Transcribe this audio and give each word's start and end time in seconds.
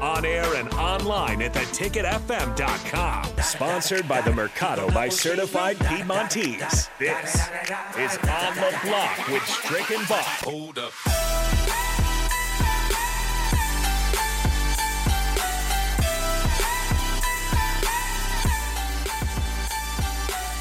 On 0.00 0.24
air 0.24 0.54
and 0.54 0.68
online 0.74 1.42
at 1.42 1.52
theticketfm.com. 1.52 3.42
Sponsored 3.42 4.06
by 4.06 4.20
the 4.20 4.32
Mercado 4.32 4.88
by 4.90 5.08
Certified 5.08 5.76
Piedmontese. 5.78 6.88
This 6.98 7.34
is 7.98 8.16
On 8.18 8.54
the 8.54 8.78
Block 8.84 9.28
with 9.28 9.44
Strick 9.44 9.90
and. 9.90 10.06
Hold 10.44 10.78
up. 10.78 11.27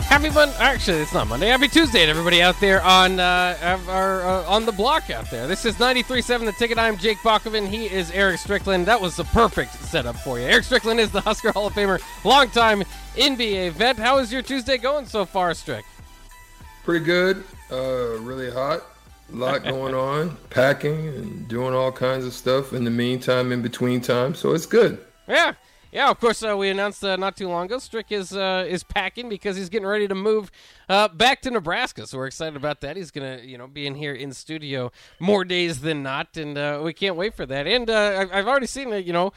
Happy 0.07 0.29
Monday. 0.29 0.55
Actually, 0.57 0.99
it's 0.99 1.13
not 1.13 1.27
Monday. 1.27 1.47
Happy 1.47 1.67
Tuesday 1.67 2.05
to 2.05 2.09
everybody 2.09 2.41
out 2.41 2.59
there 2.61 2.81
on 2.81 3.19
uh, 3.19 3.77
our, 3.89 4.25
uh, 4.25 4.43
on 4.45 4.65
the 4.65 4.71
block 4.71 5.09
out 5.09 5.29
there. 5.29 5.47
This 5.47 5.65
is 5.65 5.75
93.7 5.75 6.45
The 6.45 6.53
Ticket. 6.53 6.79
I'm 6.79 6.97
Jake 6.97 7.17
Bakoven. 7.17 7.67
He 7.67 7.85
is 7.87 8.09
Eric 8.11 8.39
Strickland. 8.39 8.85
That 8.85 8.99
was 9.01 9.17
the 9.17 9.25
perfect 9.25 9.73
setup 9.73 10.15
for 10.15 10.39
you. 10.39 10.45
Eric 10.45 10.63
Strickland 10.63 11.01
is 11.01 11.11
the 11.11 11.19
Husker 11.19 11.51
Hall 11.51 11.67
of 11.67 11.73
Famer, 11.73 12.01
longtime 12.23 12.83
NBA 13.15 13.73
vet. 13.73 13.97
How 13.97 14.17
is 14.19 14.31
your 14.31 14.41
Tuesday 14.41 14.77
going 14.77 15.05
so 15.05 15.25
far, 15.25 15.53
Strick? 15.53 15.83
Pretty 16.85 17.03
good. 17.05 17.43
Uh, 17.69 18.17
really 18.19 18.49
hot. 18.49 18.83
A 19.33 19.35
lot 19.35 19.63
going 19.65 19.93
on. 19.93 20.37
Packing 20.49 21.09
and 21.09 21.47
doing 21.49 21.73
all 21.73 21.91
kinds 21.91 22.25
of 22.25 22.33
stuff 22.33 22.71
in 22.71 22.85
the 22.85 22.91
meantime, 22.91 23.51
in 23.51 23.61
between 23.61 23.99
time. 23.99 24.33
So 24.33 24.53
it's 24.53 24.65
good. 24.65 24.99
Yeah. 25.27 25.53
Yeah, 25.91 26.09
of 26.09 26.19
course. 26.19 26.43
Uh, 26.43 26.55
we 26.57 26.69
announced 26.69 27.03
uh, 27.03 27.15
not 27.15 27.37
too 27.37 27.47
long 27.47 27.65
ago. 27.65 27.79
Strick 27.79 28.11
is 28.11 28.33
uh, 28.35 28.65
is 28.67 28.83
packing 28.83 29.29
because 29.29 29.55
he's 29.55 29.69
getting 29.69 29.87
ready 29.87 30.07
to 30.07 30.15
move 30.15 30.51
uh, 30.89 31.07
back 31.07 31.41
to 31.43 31.51
Nebraska. 31.51 32.05
So 32.05 32.17
we're 32.17 32.27
excited 32.27 32.55
about 32.57 32.81
that. 32.81 32.97
He's 32.97 33.09
gonna, 33.09 33.39
you 33.43 33.57
know, 33.57 33.67
be 33.67 33.87
in 33.87 33.95
here 33.95 34.13
in 34.13 34.33
studio 34.33 34.91
more 35.19 35.45
days 35.45 35.79
than 35.81 36.03
not, 36.03 36.35
and 36.35 36.57
uh, 36.57 36.81
we 36.83 36.91
can't 36.93 37.15
wait 37.15 37.33
for 37.35 37.45
that. 37.45 37.67
And 37.67 37.89
uh, 37.89 38.27
I- 38.31 38.39
I've 38.39 38.47
already 38.47 38.67
seen 38.67 38.89
that, 38.89 39.05
you 39.05 39.13
know, 39.13 39.31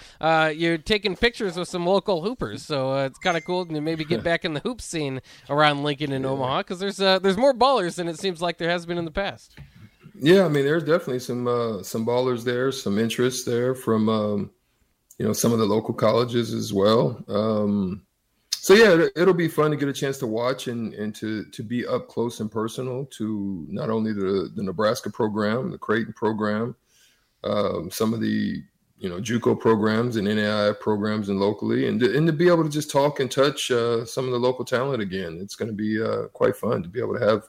you're 0.51 0.77
taking 0.79 1.15
pictures 1.17 1.57
with 1.57 1.69
some 1.69 1.87
local 1.87 2.23
hoopers, 2.23 2.65
so 2.65 2.97
it's 3.05 3.19
kind 3.19 3.37
of 3.37 3.45
cool 3.45 3.65
to 3.67 3.81
maybe 3.81 4.05
get 4.05 4.25
back 4.31 4.45
in 4.45 4.55
the 4.55 4.61
hoop 4.61 4.81
scene 4.81 5.21
around 5.49 5.85
Lincoln 5.85 6.13
and 6.13 6.27
Omaha 6.27 6.59
because 6.59 6.81
there's 6.81 6.97
there's 6.97 7.37
more 7.37 7.55
ballers 7.55 7.95
than 7.95 8.09
it 8.09 8.19
seems 8.19 8.43
like 8.43 8.59
there 8.59 8.71
has 8.71 8.87
been 8.87 8.99
in 8.99 9.05
the 9.05 9.11
past. 9.11 9.57
Yeah, 10.23 10.45
I 10.45 10.49
mean, 10.49 10.65
there's 10.65 10.83
definitely 10.85 11.21
some 11.21 11.47
uh, 11.47 11.83
some 11.83 12.05
ballers 12.05 12.45
there, 12.45 12.71
some 12.73 12.99
interest 12.99 13.47
there 13.47 13.75
from 13.75 14.09
um, 14.09 14.51
you 15.21 15.27
know 15.27 15.35
some 15.35 15.53
of 15.53 15.59
the 15.59 15.67
local 15.67 15.93
colleges 15.93 16.55
as 16.55 16.73
well. 16.73 17.23
Um, 17.29 18.07
so 18.53 18.73
yeah, 18.73 18.95
it, 18.95 19.13
it'll 19.15 19.35
be 19.35 19.49
fun 19.49 19.71
to 19.71 19.77
get 19.77 19.87
a 19.87 19.93
chance 19.93 20.17
to 20.19 20.27
watch 20.27 20.67
and 20.67 20.95
and 20.95 21.15
to 21.17 21.45
to 21.45 21.63
be 21.63 21.87
up 21.87 22.09
close 22.09 22.41
and 22.41 22.51
personal 22.51 23.05
to 23.19 23.67
not 23.69 23.91
only 23.91 24.15
the 24.15 24.51
the 24.55 24.63
Nebraska 24.63 25.11
program, 25.11 25.71
the 25.71 25.77
Creighton 25.77 26.15
program, 26.15 26.75
um, 27.45 27.91
some 27.91 28.15
of 28.15 28.23
the 28.23 28.63
you 28.97 29.11
know 29.11 29.21
JUCO 29.21 29.61
programs 29.61 30.17
and 30.17 30.27
NAIA 30.27 30.81
programs 30.81 31.29
and 31.29 31.39
locally, 31.39 31.87
and 31.87 32.01
to, 32.01 32.17
and 32.17 32.27
to 32.27 32.33
be 32.33 32.49
able 32.49 32.65
to 32.65 32.71
just 32.71 32.91
talk 32.91 33.21
and 33.21 33.31
touch 33.31 33.71
uh, 33.71 34.07
some 34.07 34.25
of 34.25 34.31
the 34.31 34.39
local 34.39 34.65
talent 34.65 35.03
again. 35.03 35.39
It's 35.43 35.55
going 35.55 35.71
to 35.71 35.77
be 35.77 36.03
uh, 36.03 36.29
quite 36.29 36.57
fun 36.57 36.83
to 36.83 36.89
be 36.89 36.99
able 36.99 37.19
to 37.19 37.27
have 37.27 37.43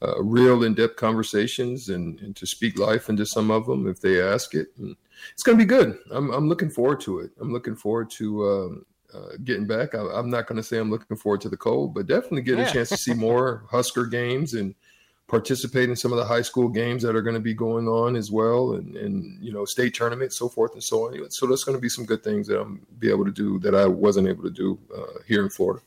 uh, 0.00 0.22
real 0.22 0.64
in-depth 0.64 0.96
conversations 0.96 1.90
and, 1.90 2.18
and 2.20 2.34
to 2.36 2.46
speak 2.46 2.78
life 2.78 3.10
into 3.10 3.26
some 3.26 3.50
of 3.50 3.66
them 3.66 3.86
if 3.86 4.00
they 4.00 4.22
ask 4.22 4.54
it. 4.54 4.68
And 4.78 4.96
it's 5.32 5.42
going 5.42 5.58
to 5.58 5.64
be 5.64 5.68
good. 5.68 5.98
I'm, 6.10 6.30
I'm 6.30 6.48
looking 6.48 6.70
forward 6.70 7.00
to 7.02 7.20
it. 7.20 7.30
I'm 7.40 7.52
looking 7.52 7.76
forward 7.76 8.10
to 8.12 8.44
um, 8.48 8.86
uh, 9.14 9.36
getting 9.44 9.66
back. 9.66 9.94
I, 9.94 10.00
I'm 10.00 10.30
not 10.30 10.46
going 10.46 10.56
to 10.56 10.62
say 10.62 10.78
I'm 10.78 10.90
looking 10.90 11.16
forward 11.16 11.40
to 11.42 11.48
the 11.48 11.56
cold, 11.56 11.94
but 11.94 12.06
definitely 12.06 12.42
get 12.42 12.58
Yeah. 12.58 12.68
a 12.68 12.72
chance 12.72 12.88
to 12.90 12.96
see 12.96 13.14
more 13.14 13.64
Husker 13.70 14.06
games 14.06 14.54
and 14.54 14.74
participate 15.32 15.88
in 15.88 15.96
some 15.96 16.12
of 16.12 16.18
the 16.18 16.24
high 16.26 16.42
school 16.42 16.68
games 16.68 17.02
that 17.02 17.16
are 17.16 17.22
going 17.22 17.32
to 17.32 17.40
be 17.40 17.54
going 17.54 17.88
on 17.88 18.16
as 18.16 18.30
well, 18.30 18.74
and, 18.74 18.94
and 18.98 19.42
you 19.42 19.50
know 19.50 19.64
state 19.64 19.94
tournaments, 19.94 20.36
so 20.36 20.46
forth 20.46 20.74
and 20.74 20.84
so 20.84 21.06
on. 21.06 21.30
So 21.30 21.46
there's 21.46 21.64
going 21.64 21.76
to 21.76 21.80
be 21.80 21.88
some 21.88 22.04
good 22.04 22.22
things 22.22 22.46
that 22.48 22.60
I'm 22.60 22.86
be 22.98 23.08
able 23.08 23.24
to 23.24 23.32
do 23.32 23.58
that 23.60 23.74
I 23.74 23.86
wasn't 23.86 24.28
able 24.28 24.42
to 24.44 24.50
do 24.50 24.78
uh, 24.94 25.20
here 25.26 25.42
in 25.42 25.48
Florida. 25.48 25.80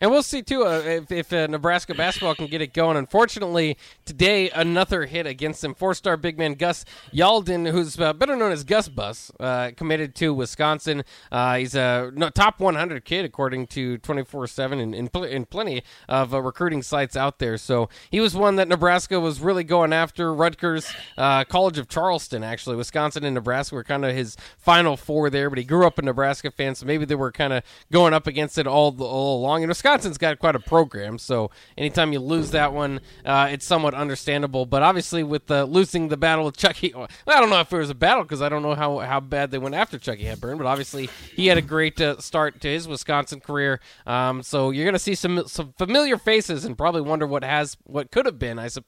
And 0.00 0.10
we'll 0.10 0.22
see 0.22 0.42
too 0.42 0.64
uh, 0.64 0.82
if, 0.84 1.12
if 1.12 1.32
uh, 1.32 1.46
Nebraska 1.46 1.94
basketball 1.94 2.34
can 2.34 2.46
get 2.46 2.60
it 2.60 2.72
going. 2.72 2.96
Unfortunately, 2.96 3.76
today 4.04 4.50
another 4.50 5.06
hit 5.06 5.26
against 5.26 5.62
him. 5.62 5.74
Four-star 5.74 6.16
big 6.16 6.38
man 6.38 6.54
Gus 6.54 6.84
Yalden, 7.12 7.70
who's 7.70 7.98
uh, 8.00 8.12
better 8.12 8.36
known 8.36 8.52
as 8.52 8.64
Gus 8.64 8.88
Bus, 8.88 9.30
uh, 9.38 9.70
committed 9.76 10.14
to 10.16 10.34
Wisconsin. 10.34 11.04
Uh, 11.30 11.56
he's 11.56 11.74
a 11.74 12.10
no, 12.14 12.30
top 12.30 12.60
100 12.60 13.04
kid 13.04 13.24
according 13.24 13.66
to 13.68 13.98
24/7 13.98 14.80
and 14.80 14.94
in, 14.94 15.08
pl- 15.08 15.24
in 15.24 15.44
plenty 15.44 15.82
of 16.08 16.32
recruiting 16.32 16.82
sites 16.82 17.16
out 17.16 17.38
there. 17.38 17.56
So 17.56 17.88
he 18.10 18.20
was 18.20 18.34
one 18.34 18.56
that 18.56 18.68
Nebraska 18.68 18.91
was 19.20 19.40
really 19.40 19.64
going 19.64 19.92
after. 19.92 20.34
Rutgers, 20.34 20.92
uh, 21.16 21.44
College 21.44 21.78
of 21.78 21.88
Charleston, 21.88 22.44
actually, 22.44 22.76
Wisconsin 22.76 23.24
and 23.24 23.34
Nebraska 23.34 23.74
were 23.74 23.84
kind 23.84 24.04
of 24.04 24.14
his 24.14 24.36
final 24.58 24.96
four 24.96 25.30
there. 25.30 25.48
But 25.48 25.58
he 25.58 25.64
grew 25.64 25.86
up 25.86 25.98
a 25.98 26.02
Nebraska 26.02 26.50
fan, 26.50 26.74
so 26.74 26.86
maybe 26.86 27.04
they 27.04 27.14
were 27.14 27.32
kind 27.32 27.52
of 27.52 27.62
going 27.90 28.14
up 28.14 28.26
against 28.26 28.58
it 28.58 28.66
all, 28.66 28.96
all 29.02 29.40
along. 29.40 29.62
And 29.62 29.70
Wisconsin's 29.70 30.18
got 30.18 30.38
quite 30.38 30.56
a 30.56 30.60
program, 30.60 31.18
so 31.18 31.50
anytime 31.76 32.12
you 32.12 32.18
lose 32.18 32.50
that 32.50 32.72
one, 32.72 33.00
uh, 33.24 33.48
it's 33.50 33.66
somewhat 33.66 33.94
understandable. 33.94 34.66
But 34.66 34.82
obviously, 34.82 35.22
with 35.22 35.50
losing 35.50 36.08
the 36.08 36.16
battle 36.16 36.44
with 36.44 36.56
Chucky, 36.56 36.92
well, 36.94 37.08
I 37.26 37.40
don't 37.40 37.50
know 37.50 37.60
if 37.60 37.72
it 37.72 37.78
was 37.78 37.90
a 37.90 37.94
battle 37.94 38.24
because 38.24 38.42
I 38.42 38.48
don't 38.48 38.62
know 38.62 38.74
how, 38.74 38.98
how 38.98 39.20
bad 39.20 39.50
they 39.50 39.58
went 39.58 39.74
after 39.74 39.98
Chucky 39.98 40.24
Hepburn. 40.24 40.58
But 40.58 40.66
obviously, 40.66 41.08
he 41.34 41.46
had 41.46 41.58
a 41.58 41.62
great 41.62 42.00
uh, 42.00 42.18
start 42.20 42.60
to 42.60 42.68
his 42.68 42.88
Wisconsin 42.88 43.40
career. 43.40 43.80
Um, 44.06 44.42
so 44.42 44.70
you're 44.70 44.84
going 44.84 44.94
to 44.94 44.98
see 44.98 45.14
some 45.14 45.46
some 45.46 45.72
familiar 45.78 46.18
faces 46.18 46.64
and 46.64 46.76
probably 46.76 47.00
wonder 47.00 47.26
what 47.26 47.44
has 47.44 47.76
what 47.84 48.10
could 48.10 48.26
have 48.26 48.38
been, 48.38 48.58
I 48.58 48.68
suppose, 48.68 48.81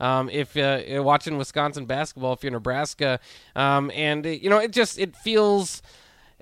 um, 0.00 0.28
if 0.30 0.56
uh, 0.56 0.82
you're 0.86 1.02
watching 1.02 1.38
Wisconsin 1.38 1.86
basketball, 1.86 2.32
if 2.32 2.42
you're 2.42 2.52
Nebraska, 2.52 3.20
um, 3.56 3.90
and 3.94 4.26
uh, 4.26 4.30
you 4.30 4.50
know, 4.50 4.58
it 4.58 4.72
just 4.72 4.98
it 4.98 5.16
feels. 5.16 5.82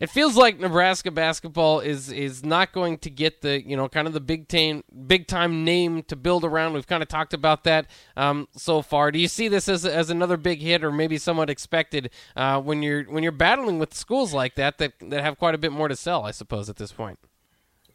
It 0.00 0.10
feels 0.10 0.36
like 0.36 0.60
Nebraska 0.60 1.10
basketball 1.10 1.80
is 1.80 2.12
is 2.12 2.44
not 2.44 2.70
going 2.70 2.98
to 2.98 3.10
get 3.10 3.40
the 3.40 3.60
you 3.68 3.76
know 3.76 3.88
kind 3.88 4.06
of 4.06 4.12
the 4.12 4.20
big 4.20 4.46
time 4.46 4.84
big 5.08 5.26
time 5.26 5.64
name 5.64 6.04
to 6.04 6.14
build 6.14 6.44
around. 6.44 6.74
We've 6.74 6.86
kind 6.86 7.02
of 7.02 7.08
talked 7.08 7.34
about 7.34 7.64
that 7.64 7.86
um, 8.16 8.46
so 8.56 8.80
far. 8.80 9.10
Do 9.10 9.18
you 9.18 9.26
see 9.26 9.48
this 9.48 9.68
as 9.68 9.84
as 9.84 10.08
another 10.08 10.36
big 10.36 10.60
hit, 10.60 10.84
or 10.84 10.92
maybe 10.92 11.18
somewhat 11.18 11.50
expected 11.50 12.10
uh, 12.36 12.60
when 12.60 12.80
you're 12.80 13.02
when 13.06 13.24
you're 13.24 13.32
battling 13.32 13.80
with 13.80 13.92
schools 13.92 14.32
like 14.32 14.54
that 14.54 14.78
that 14.78 14.92
that 15.00 15.24
have 15.24 15.36
quite 15.36 15.56
a 15.56 15.58
bit 15.58 15.72
more 15.72 15.88
to 15.88 15.96
sell? 15.96 16.22
I 16.24 16.30
suppose 16.30 16.68
at 16.70 16.76
this 16.76 16.92
point. 16.92 17.18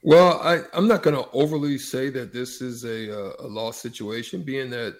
Well, 0.06 0.41
I, 0.41 0.59
I'm 0.74 0.88
not 0.88 1.02
going 1.02 1.16
to 1.16 1.30
overly 1.31 1.78
say 1.78 2.09
that 2.09 2.34
this 2.34 2.62
is 2.62 2.84
a, 2.84 3.34
a 3.40 3.47
lost 3.47 3.81
situation, 3.81 4.44
being 4.44 4.69
that 4.72 4.97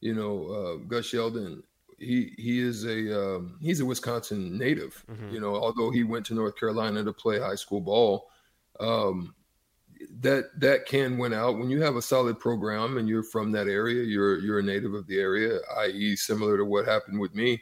you 0.00 0.14
know 0.14 0.46
uh, 0.48 0.76
Gus 0.86 1.12
Yalden, 1.12 1.62
he 1.98 2.32
he 2.38 2.60
is 2.60 2.86
a 2.86 3.36
um, 3.36 3.58
he's 3.60 3.80
a 3.80 3.86
Wisconsin 3.86 4.56
native. 4.56 5.04
You 5.30 5.40
know, 5.40 5.54
although 5.54 5.90
he 5.90 6.04
went 6.04 6.24
to 6.26 6.34
North 6.34 6.58
Carolina 6.58 7.04
to 7.04 7.12
play 7.12 7.38
high 7.38 7.54
school 7.54 7.82
ball, 7.82 8.30
um, 8.80 9.34
that 10.20 10.58
that 10.58 10.86
can 10.86 11.18
win 11.18 11.34
out 11.34 11.58
when 11.58 11.68
you 11.68 11.82
have 11.82 11.96
a 11.96 12.02
solid 12.02 12.38
program 12.38 12.96
and 12.96 13.06
you're 13.06 13.22
from 13.22 13.52
that 13.52 13.68
area. 13.68 14.04
You're 14.04 14.38
you're 14.38 14.60
a 14.60 14.62
native 14.62 14.94
of 14.94 15.06
the 15.06 15.18
area, 15.18 15.58
i.e., 15.80 16.16
similar 16.16 16.56
to 16.56 16.64
what 16.64 16.86
happened 16.86 17.20
with 17.20 17.34
me. 17.34 17.60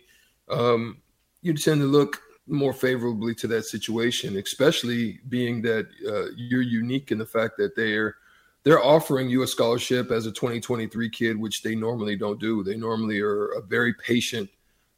Um, 0.49 1.03
you 1.43 1.55
tend 1.55 1.81
to 1.81 1.87
look 1.87 2.23
more 2.47 2.73
favorably 2.73 3.35
to 3.37 3.47
that 3.49 3.65
situation, 3.65 4.37
especially 4.37 5.21
being 5.29 5.63
that 5.63 5.87
uh, 6.07 6.31
you're 6.37 6.63
unique 6.63 7.11
in 7.11 7.19
the 7.19 7.27
fact 7.27 7.57
that 7.59 7.75
they're 7.77 8.17
they're 8.65 8.83
offering 8.83 9.29
you 9.29 9.43
a 9.43 9.47
scholarship 9.47 10.11
as 10.11 10.25
a 10.25 10.33
2023 10.33 11.11
kid, 11.11 11.37
which 11.39 11.63
they 11.63 11.75
normally 11.75 12.17
don't 12.17 12.41
do. 12.41 12.65
They 12.65 12.77
normally 12.77 13.21
are 13.21 13.49
a 13.49 13.61
very 13.61 13.93
patient 13.93 14.49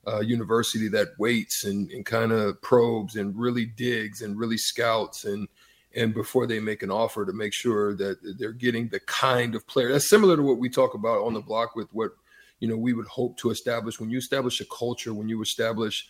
uh, 0.06 0.20
university 0.20 0.86
that 0.88 1.08
waits 1.18 1.64
and, 1.64 1.90
and 1.90 2.06
kind 2.06 2.30
of 2.30 2.60
probes 2.62 3.16
and 3.16 3.36
really 3.36 3.66
digs 3.66 4.22
and 4.22 4.38
really 4.38 4.58
scouts 4.58 5.24
and 5.24 5.48
and 5.96 6.12
before 6.12 6.46
they 6.46 6.60
make 6.60 6.82
an 6.82 6.90
offer 6.90 7.24
to 7.24 7.32
make 7.32 7.54
sure 7.54 7.94
that 7.94 8.18
they're 8.38 8.52
getting 8.52 8.86
the 8.88 9.00
kind 9.00 9.54
of 9.54 9.66
player 9.66 9.90
that's 9.90 10.08
similar 10.08 10.36
to 10.36 10.42
what 10.42 10.58
we 10.58 10.68
talk 10.68 10.94
about 10.94 11.24
on 11.24 11.32
the 11.32 11.40
block 11.40 11.74
with 11.74 11.88
what 11.92 12.12
you 12.60 12.68
know 12.68 12.76
we 12.76 12.92
would 12.92 13.06
hope 13.06 13.36
to 13.38 13.50
establish 13.50 13.98
when 13.98 14.10
you 14.10 14.18
establish 14.18 14.60
a 14.60 14.64
culture 14.66 15.12
when 15.12 15.28
you 15.28 15.42
establish 15.42 16.08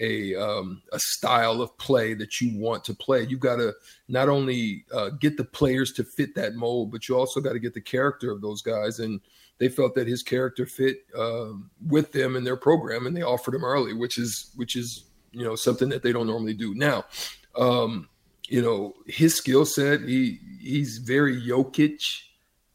a 0.00 0.34
um, 0.36 0.82
a 0.92 0.98
style 0.98 1.60
of 1.60 1.76
play 1.78 2.14
that 2.14 2.40
you 2.40 2.58
want 2.58 2.84
to 2.84 2.94
play. 2.94 3.24
You've 3.24 3.40
got 3.40 3.56
to 3.56 3.74
not 4.08 4.28
only 4.28 4.84
uh, 4.92 5.10
get 5.10 5.36
the 5.36 5.44
players 5.44 5.92
to 5.94 6.04
fit 6.04 6.34
that 6.34 6.54
mold, 6.54 6.90
but 6.92 7.08
you 7.08 7.18
also 7.18 7.40
got 7.40 7.52
to 7.52 7.58
get 7.58 7.74
the 7.74 7.80
character 7.80 8.30
of 8.30 8.40
those 8.40 8.62
guys. 8.62 9.00
And 9.00 9.20
they 9.58 9.68
felt 9.68 9.94
that 9.96 10.06
his 10.06 10.22
character 10.22 10.66
fit 10.66 10.98
um, 11.16 11.70
with 11.86 12.12
them 12.12 12.36
in 12.36 12.44
their 12.44 12.56
program, 12.56 13.06
and 13.06 13.16
they 13.16 13.22
offered 13.22 13.54
him 13.54 13.64
early, 13.64 13.92
which 13.92 14.18
is 14.18 14.52
which 14.56 14.76
is 14.76 15.04
you 15.32 15.44
know 15.44 15.56
something 15.56 15.88
that 15.88 16.02
they 16.02 16.12
don't 16.12 16.26
normally 16.26 16.54
do. 16.54 16.74
Now, 16.74 17.04
Um, 17.56 18.08
you 18.46 18.62
know, 18.62 18.94
his 19.06 19.34
skill 19.34 19.66
set, 19.66 20.00
he 20.02 20.38
he's 20.60 20.98
very 20.98 21.40
Jokic 21.40 22.22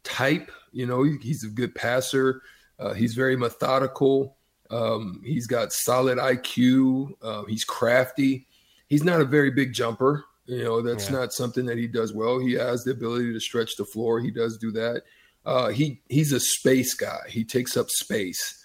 type. 0.04 0.50
You 0.72 0.86
know, 0.86 1.02
he, 1.02 1.16
he's 1.22 1.42
a 1.42 1.48
good 1.48 1.74
passer. 1.74 2.42
Uh, 2.78 2.92
he's 2.92 3.14
very 3.14 3.36
methodical. 3.36 4.33
Um, 4.70 5.20
he's 5.24 5.46
got 5.46 5.72
solid 5.72 6.18
IQ. 6.18 7.12
Uh, 7.22 7.44
he's 7.44 7.64
crafty. 7.64 8.46
He's 8.88 9.04
not 9.04 9.20
a 9.20 9.24
very 9.24 9.50
big 9.50 9.72
jumper. 9.72 10.24
You 10.46 10.62
know, 10.62 10.82
that's 10.82 11.06
yeah. 11.06 11.18
not 11.18 11.32
something 11.32 11.64
that 11.66 11.78
he 11.78 11.86
does 11.86 12.12
well. 12.12 12.38
He 12.38 12.52
has 12.52 12.84
the 12.84 12.90
ability 12.90 13.32
to 13.32 13.40
stretch 13.40 13.76
the 13.76 13.84
floor. 13.84 14.20
He 14.20 14.30
does 14.30 14.58
do 14.58 14.70
that. 14.72 15.02
Uh, 15.46 15.68
he 15.68 16.00
he's 16.08 16.32
a 16.32 16.40
space 16.40 16.94
guy. 16.94 17.20
He 17.28 17.44
takes 17.44 17.76
up 17.76 17.90
space. 17.90 18.60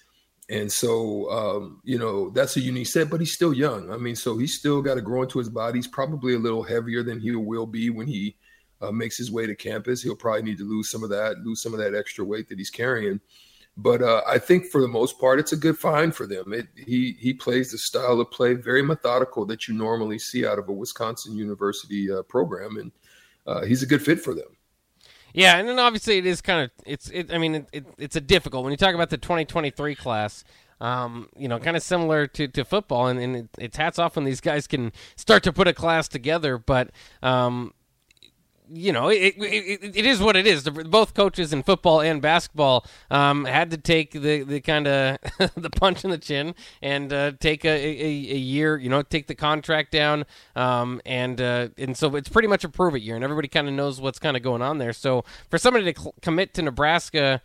And 0.49 0.71
so, 0.71 1.29
um, 1.29 1.81
you 1.83 1.99
know, 1.99 2.31
that's 2.31 2.57
a 2.57 2.59
unique 2.59 2.87
set, 2.87 3.09
but 3.09 3.19
he's 3.19 3.33
still 3.33 3.53
young. 3.53 3.91
I 3.91 3.97
mean, 3.97 4.15
so 4.15 4.35
he's 4.37 4.57
still 4.57 4.81
got 4.81 4.95
to 4.95 5.01
grow 5.01 5.21
into 5.21 5.37
his 5.37 5.49
body. 5.49 5.77
He's 5.77 5.87
probably 5.87 6.33
a 6.33 6.39
little 6.39 6.63
heavier 6.63 7.03
than 7.03 7.19
he 7.19 7.35
will 7.35 7.67
be 7.67 7.91
when 7.91 8.07
he 8.07 8.35
uh, 8.81 8.91
makes 8.91 9.15
his 9.15 9.31
way 9.31 9.45
to 9.45 9.55
campus. 9.55 10.01
He'll 10.01 10.15
probably 10.15 10.41
need 10.41 10.57
to 10.57 10.67
lose 10.67 10.89
some 10.89 11.03
of 11.03 11.11
that, 11.11 11.37
lose 11.45 11.61
some 11.61 11.73
of 11.73 11.79
that 11.79 11.93
extra 11.93 12.25
weight 12.25 12.49
that 12.49 12.57
he's 12.57 12.71
carrying. 12.71 13.19
But 13.77 14.01
uh, 14.01 14.21
I 14.27 14.39
think 14.39 14.65
for 14.65 14.81
the 14.81 14.87
most 14.87 15.19
part, 15.19 15.39
it's 15.39 15.53
a 15.53 15.57
good 15.57 15.77
find 15.77 16.13
for 16.13 16.27
them. 16.27 16.51
It, 16.51 16.67
he 16.75 17.15
he 17.19 17.33
plays 17.33 17.71
the 17.71 17.77
style 17.77 18.19
of 18.19 18.29
play 18.29 18.53
very 18.53 18.81
methodical 18.81 19.45
that 19.45 19.67
you 19.67 19.73
normally 19.73 20.19
see 20.19 20.45
out 20.45 20.59
of 20.59 20.67
a 20.67 20.73
Wisconsin 20.73 21.37
University 21.37 22.11
uh, 22.11 22.23
program, 22.23 22.77
and 22.77 22.91
uh, 23.47 23.63
he's 23.63 23.81
a 23.81 23.85
good 23.85 24.01
fit 24.01 24.19
for 24.19 24.33
them. 24.33 24.57
Yeah, 25.33 25.57
and 25.57 25.67
then 25.67 25.79
obviously 25.79 26.17
it 26.17 26.25
is 26.25 26.41
kind 26.41 26.63
of 26.63 26.71
it's 26.85 27.09
it. 27.09 27.31
I 27.33 27.37
mean, 27.37 27.55
it, 27.55 27.69
it, 27.71 27.85
it's 27.97 28.15
a 28.15 28.21
difficult 28.21 28.63
when 28.63 28.71
you 28.71 28.77
talk 28.77 28.95
about 28.95 29.09
the 29.09 29.17
2023 29.17 29.95
class. 29.95 30.43
Um, 30.81 31.27
you 31.35 31.49
know, 31.49 31.59
kind 31.59 31.75
of 31.75 31.83
similar 31.83 32.25
to, 32.27 32.47
to 32.47 32.63
football, 32.63 33.07
and, 33.07 33.19
and 33.19 33.35
it, 33.35 33.49
it's 33.57 33.77
hats 33.77 33.99
off 33.99 34.15
when 34.15 34.23
these 34.23 34.39
guys 34.39 34.65
can 34.65 34.93
start 35.17 35.43
to 35.43 35.51
put 35.51 35.67
a 35.67 35.73
class 35.73 36.07
together. 36.07 36.57
But 36.57 36.91
um, 37.21 37.73
you 38.71 38.91
know, 38.91 39.09
it, 39.09 39.35
it, 39.37 39.95
it 39.95 40.05
is 40.05 40.19
what 40.19 40.35
it 40.35 40.45
is. 40.45 40.63
Both 40.63 41.13
coaches 41.13 41.53
in 41.53 41.63
football 41.63 42.01
and 42.01 42.21
basketball 42.21 42.85
um, 43.09 43.45
had 43.45 43.71
to 43.71 43.77
take 43.77 44.11
the, 44.11 44.43
the 44.43 44.61
kind 44.61 44.87
of 44.87 45.17
the 45.55 45.69
punch 45.69 46.03
in 46.03 46.11
the 46.11 46.17
chin 46.17 46.55
and 46.81 47.11
uh, 47.11 47.31
take 47.39 47.65
a, 47.65 47.69
a, 47.69 48.05
a, 48.05 48.37
year, 48.37 48.77
you 48.77 48.89
know, 48.89 49.01
take 49.01 49.27
the 49.27 49.35
contract 49.35 49.91
down. 49.91 50.25
Um, 50.55 51.01
and 51.05 51.41
uh, 51.41 51.69
and 51.77 51.97
so 51.97 52.15
it's 52.15 52.29
pretty 52.29 52.47
much 52.47 52.63
a 52.63 52.69
prove 52.69 52.95
it 52.95 53.01
year, 53.01 53.15
and 53.15 53.23
everybody 53.23 53.47
kind 53.47 53.67
of 53.67 53.73
knows 53.73 53.99
what's 53.99 54.19
kind 54.19 54.37
of 54.37 54.43
going 54.43 54.61
on 54.61 54.77
there. 54.77 54.93
So 54.93 55.23
for 55.49 55.57
somebody 55.57 55.91
to 55.91 55.99
cl- 55.99 56.15
commit 56.21 56.53
to 56.55 56.61
Nebraska 56.61 57.41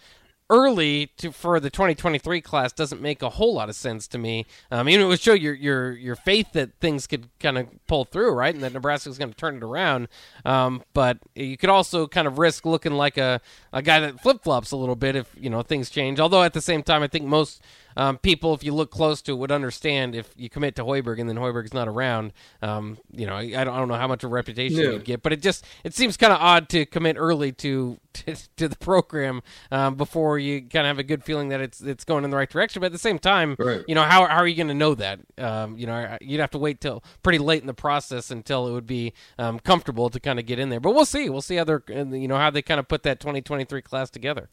early 0.51 1.11
to 1.17 1.33
for 1.33 1.59
the 1.59 1.71
2023 1.71 2.41
class 2.41 2.73
doesn't 2.73 3.01
make 3.01 3.23
a 3.23 3.31
whole 3.31 3.55
lot 3.55 3.69
of 3.69 3.75
sense 3.75 4.07
to 4.09 4.19
me. 4.19 4.47
Um, 4.71 4.87
mean, 4.87 5.01
it 5.01 5.05
would 5.05 5.21
show 5.21 5.33
your 5.33 5.55
your 5.55 5.93
your 5.93 6.17
faith 6.17 6.53
that 6.53 6.71
things 6.81 7.07
could 7.07 7.29
kind 7.41 7.59
of 7.59 7.69
pull 7.87 8.05
through, 8.05 8.33
right, 8.33 8.55
and 8.55 8.63
that 8.63 8.73
Nebraska 8.73 9.09
is 9.09 9.19
going 9.19 9.31
to 9.31 9.37
turn 9.37 9.57
it 9.57 9.63
around. 9.63 10.09
Um, 10.45 10.83
but 10.93 11.19
you 11.35 11.57
could 11.57 11.71
also 11.71 12.07
kind 12.07 12.27
of 12.27 12.39
risk 12.39 12.67
looking 12.67 12.93
like 12.93 13.17
a 13.17 13.41
a 13.73 13.83
guy 13.83 14.01
that 14.01 14.21
flip 14.21 14.43
flops 14.43 14.71
a 14.71 14.77
little 14.77 14.97
bit 14.97 15.17
if 15.17 15.35
you 15.39 15.49
know 15.51 15.63
things 15.63 15.91
change. 15.91 16.21
Although 16.21 16.43
at 16.43 16.53
the 16.53 16.61
same 16.61 16.83
time, 16.83 17.03
I 17.03 17.09
think 17.09 17.25
most 17.25 17.63
um, 17.97 18.19
people, 18.19 18.55
if 18.55 18.65
you 18.65 18.75
look 18.75 18.91
close 18.91 19.23
to 19.23 19.33
it, 19.33 19.37
would 19.37 19.53
understand 19.53 20.15
if 20.15 20.31
you 20.37 20.49
commit 20.49 20.77
to 20.77 20.85
Hoiberg 20.85 21.21
and 21.21 21.29
then 21.29 21.37
Hoiberg's 21.37 21.75
not 21.75 21.89
around. 21.89 22.33
Um, 22.63 22.99
you 23.11 23.27
know, 23.27 23.35
I, 23.35 23.43
I, 23.43 23.65
don't, 23.65 23.75
I 23.75 23.79
don't 23.79 23.89
know 23.89 23.95
how 23.95 24.09
much 24.09 24.25
of 24.25 24.31
a 24.31 24.35
reputation 24.35 24.79
yeah. 24.79 24.91
you'd 24.91 25.05
get, 25.05 25.23
but 25.23 25.33
it 25.33 25.43
just 25.43 25.65
it 25.85 25.95
seems 25.95 26.17
kind 26.17 26.33
of 26.33 26.41
odd 26.41 26.69
to 26.71 26.87
commit 26.87 27.17
early 27.19 27.53
to 27.53 27.99
to, 28.15 28.37
to 28.57 28.69
the 28.69 28.77
program 28.77 29.43
um, 29.71 29.97
before 29.97 30.39
you 30.39 30.63
kind 30.63 30.87
of 30.87 30.89
have 30.89 30.99
a 30.99 31.05
good 31.05 31.25
feeling 31.25 31.49
that 31.49 31.61
it's 31.61 31.81
it's 31.81 32.05
going 32.05 32.25
in 32.25 32.31
the 32.31 32.37
right 32.37 32.51
direction. 32.51 32.81
But 32.81 32.87
at 32.87 32.93
the 32.93 32.99
same 32.99 33.19
time, 33.19 33.57
right. 33.59 33.85
you 33.87 33.95
know, 33.95 34.03
how 34.03 34.27
how 34.27 34.37
are 34.37 34.47
you 34.47 34.57
going 34.57 34.69
to 34.69 34.75
know 34.75 34.95
that? 34.95 35.21
Um, 35.39 35.77
you 35.77 35.87
know, 35.87 36.17
you'd 36.21 36.41
have 36.41 36.51
to 36.53 36.59
wait 36.59 36.81
till 36.81 37.03
pretty 37.23 37.39
late 37.39 37.61
in 37.61 37.67
the 37.67 37.75
process 37.75 38.31
until 38.31 38.69
it 38.69 38.73
would 38.73 38.87
be 38.87 39.13
um, 39.39 39.59
comfortable 39.59 40.11
to 40.11 40.21
kind 40.21 40.39
of 40.39 40.47
get 40.47 40.59
in 40.59 40.69
there. 40.69 40.81
But 40.81 40.95
we'll 40.95 41.05
see. 41.05 41.29
We'll 41.29 41.43
see 41.43 41.57
how 41.57 41.65
they're 41.65 41.83
you 41.89 42.29
know 42.29 42.37
how 42.37 42.51
they 42.51 42.63
kind 42.63 42.81
of 42.81 42.89
put 42.89 43.03
that 43.03 43.21
2023 43.21 43.83
class 43.83 44.11
together. 44.11 44.49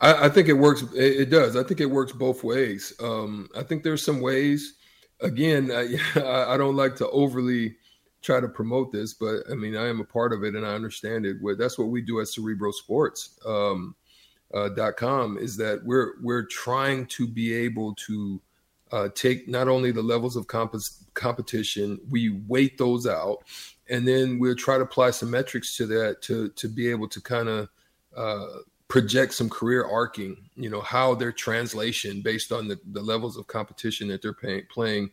I, 0.00 0.26
I 0.26 0.28
think 0.28 0.48
it 0.48 0.54
works. 0.54 0.82
It, 0.94 1.30
does. 1.30 1.56
I 1.56 1.62
think 1.62 1.80
it 1.80 1.86
works 1.86 2.12
both 2.12 2.42
ways. 2.44 2.92
Um, 3.00 3.48
I 3.56 3.62
think 3.62 3.82
there's 3.82 4.04
some 4.04 4.20
ways. 4.20 4.74
Again, 5.20 5.70
I, 6.14 6.54
I 6.54 6.56
don't 6.56 6.76
like 6.76 6.96
to 6.96 7.08
overly 7.10 7.76
try 8.22 8.40
to 8.40 8.48
promote 8.48 8.92
this, 8.92 9.14
but 9.14 9.42
I 9.50 9.54
mean, 9.54 9.76
I 9.76 9.88
am 9.88 10.00
a 10.00 10.04
part 10.04 10.32
of 10.32 10.44
it 10.44 10.54
and 10.54 10.66
I 10.66 10.74
understand 10.74 11.24
it. 11.26 11.38
That's 11.58 11.78
what 11.78 11.88
we 11.88 12.02
do 12.02 12.20
at 12.20 12.28
Cerebro 12.28 12.70
Sports. 12.70 13.38
Um, 13.46 13.94
uh, 14.52 14.68
is 15.38 15.56
that 15.56 15.80
we're 15.84 16.14
we're 16.22 16.44
trying 16.46 17.06
to 17.06 17.26
be 17.26 17.54
able 17.54 17.94
to 17.94 18.40
uh, 18.92 19.08
take 19.14 19.48
not 19.48 19.68
only 19.68 19.92
the 19.92 20.02
levels 20.02 20.36
of 20.36 20.46
comp- 20.48 20.74
competition, 21.14 22.00
we 22.10 22.30
weight 22.48 22.76
those 22.76 23.06
out, 23.06 23.38
and 23.88 24.06
then 24.06 24.38
we'll 24.38 24.56
try 24.56 24.76
to 24.76 24.82
apply 24.82 25.10
some 25.10 25.30
metrics 25.30 25.76
to 25.76 25.86
that 25.86 26.20
to 26.22 26.48
to 26.50 26.68
be 26.68 26.90
able 26.90 27.08
to 27.08 27.20
kind 27.20 27.48
of 27.48 27.68
uh, 28.16 28.46
project 28.90 29.32
some 29.32 29.48
career 29.48 29.84
arcing, 29.84 30.36
you 30.56 30.68
know, 30.68 30.80
how 30.80 31.14
their 31.14 31.32
translation 31.32 32.20
based 32.20 32.52
on 32.52 32.68
the, 32.68 32.78
the 32.92 33.00
levels 33.00 33.36
of 33.36 33.46
competition 33.46 34.08
that 34.08 34.20
they're 34.20 34.34
pay, 34.34 34.62
playing 34.62 35.10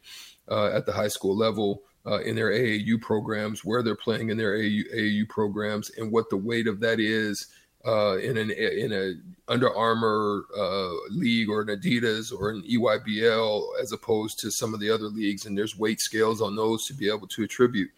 uh, 0.49 0.71
at 0.73 0.85
the 0.85 0.91
high 0.91 1.07
school 1.07 1.37
level 1.37 1.83
uh, 2.05 2.19
in 2.21 2.35
their 2.35 2.51
AAU 2.51 2.99
programs, 2.99 3.63
where 3.63 3.83
they're 3.83 3.95
playing 3.95 4.29
in 4.29 4.37
their 4.37 4.57
AAU, 4.57 4.83
AAU 4.93 5.29
programs, 5.29 5.91
and 5.91 6.11
what 6.11 6.29
the 6.29 6.37
weight 6.37 6.67
of 6.67 6.79
that 6.79 6.99
is 6.99 7.47
uh, 7.85 8.17
in 8.17 8.37
an 8.37 8.51
in 8.51 8.91
a 8.91 9.13
Under 9.49 9.73
Armour 9.73 10.45
uh, 10.57 10.91
league 11.11 11.49
or 11.49 11.61
an 11.61 11.67
Adidas 11.67 12.33
or 12.37 12.49
an 12.49 12.63
EYBL, 12.63 13.79
as 13.79 13.91
opposed 13.91 14.39
to 14.39 14.51
some 14.51 14.73
of 14.73 14.79
the 14.79 14.89
other 14.89 15.05
leagues. 15.05 15.45
And 15.45 15.57
there's 15.57 15.77
weight 15.77 16.01
scales 16.01 16.41
on 16.41 16.55
those 16.55 16.85
to 16.87 16.93
be 16.93 17.09
able 17.09 17.27
to 17.27 17.43
attribute. 17.43 17.91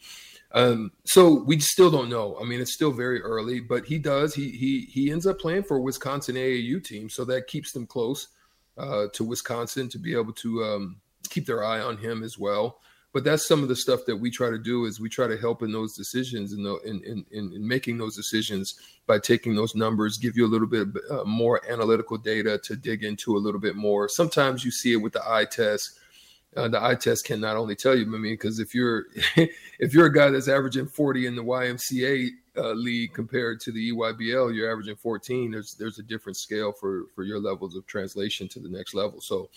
Um, 0.52 0.92
so 1.06 1.44
we 1.44 1.60
still 1.60 1.92
don't 1.92 2.10
know. 2.10 2.38
I 2.42 2.44
mean, 2.44 2.60
it's 2.60 2.74
still 2.74 2.92
very 2.92 3.22
early, 3.22 3.60
but 3.60 3.86
he 3.86 4.00
does. 4.00 4.34
He 4.34 4.50
he 4.50 4.88
he 4.92 5.12
ends 5.12 5.28
up 5.28 5.40
playing 5.40 5.64
for 5.64 5.78
a 5.78 5.82
Wisconsin 5.82 6.36
AAU 6.36 6.84
team, 6.84 7.10
so 7.10 7.24
that 7.26 7.48
keeps 7.48 7.72
them 7.72 7.86
close 7.86 8.30
uh, 8.78 9.08
to 9.14 9.24
Wisconsin 9.24 9.90
to 9.90 10.00
be 10.00 10.16
able 10.16 10.34
to 10.34 10.64
um, 10.64 11.02
keep 11.30 11.46
their 11.46 11.64
eye 11.64 11.82
on 11.82 11.98
him 11.98 12.24
as 12.24 12.38
well. 12.38 12.80
But 13.12 13.24
that's 13.24 13.48
some 13.48 13.64
of 13.64 13.70
the 13.70 13.76
stuff 13.76 14.02
that 14.06 14.16
we 14.16 14.30
try 14.30 14.52
to 14.52 14.60
do 14.60 14.86
is 14.86 15.00
we 15.00 15.10
try 15.10 15.28
to 15.28 15.38
help 15.38 15.64
in 15.64 15.72
those 15.72 15.96
decisions 15.96 16.54
and 16.54 16.66
in, 16.86 17.04
in, 17.04 17.26
in, 17.32 17.54
in, 17.54 17.68
making 17.68 17.98
those 17.98 18.16
decisions 18.16 18.76
by 19.08 19.18
taking 19.18 19.56
those 19.56 19.74
numbers, 19.74 20.20
give 20.20 20.38
you 20.38 20.46
a 20.46 20.48
little 20.48 20.68
bit 20.68 20.88
uh, 21.10 21.24
more 21.24 21.60
analytical 21.68 22.18
data 22.18 22.60
to 22.66 22.76
dig 22.76 23.04
into 23.04 23.36
a 23.36 23.40
little 23.40 23.60
bit 23.60 23.76
more. 23.76 24.08
Sometimes 24.08 24.64
you 24.64 24.70
see 24.70 24.94
it 24.94 24.98
with 24.98 25.14
the 25.14 25.28
eye 25.28 25.46
test 25.46 25.99
uh, 26.56 26.68
the 26.68 26.84
eye 26.84 26.96
test 26.96 27.26
can 27.26 27.40
not 27.40 27.58
only 27.58 27.76
tell 27.76 27.96
you, 27.96 28.04
I 28.04 28.08
mean, 28.08 28.34
because 28.34 28.60
if 28.60 28.74
you're 28.74 29.06
if 29.80 29.94
you're 29.94 30.08
a 30.08 30.14
guy 30.14 30.30
that's 30.30 30.48
averaging 30.48 30.88
40 30.88 31.28
in 31.28 31.36
the 31.36 31.44
YMCA 31.44 32.30
uh, 32.58 32.72
league 32.72 33.14
compared 33.14 33.60
to 33.62 33.72
the 33.72 33.92
EYBL, 33.92 34.56
you're 34.56 34.72
averaging 34.72 34.96
14. 34.96 35.52
There's 35.52 35.76
there's 35.76 36.00
a 36.00 36.04
different 36.04 36.38
scale 36.38 36.72
for 36.72 37.06
for 37.14 37.24
your 37.24 37.40
levels 37.40 37.76
of 37.76 37.86
translation 37.86 38.48
to 38.50 38.60
the 38.60 38.70
next 38.70 38.96
level. 38.96 39.22
So, 39.22 39.50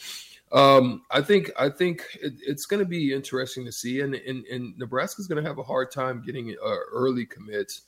um, 0.53 1.03
I 1.11 1.23
think 1.23 1.51
I 1.59 1.71
think 1.71 2.05
it, 2.21 2.35
it's 2.47 2.67
going 2.67 2.81
to 2.81 2.89
be 2.89 3.15
interesting 3.15 3.65
to 3.65 3.73
see, 3.73 4.03
and 4.03 4.15
and, 4.15 4.45
and 4.47 4.79
Nebraska's 4.79 5.27
going 5.27 5.43
to 5.43 5.49
have 5.49 5.59
a 5.59 5.65
hard 5.65 5.91
time 5.91 6.23
getting 6.25 6.55
uh, 6.63 6.77
early 6.93 7.25
commits 7.25 7.83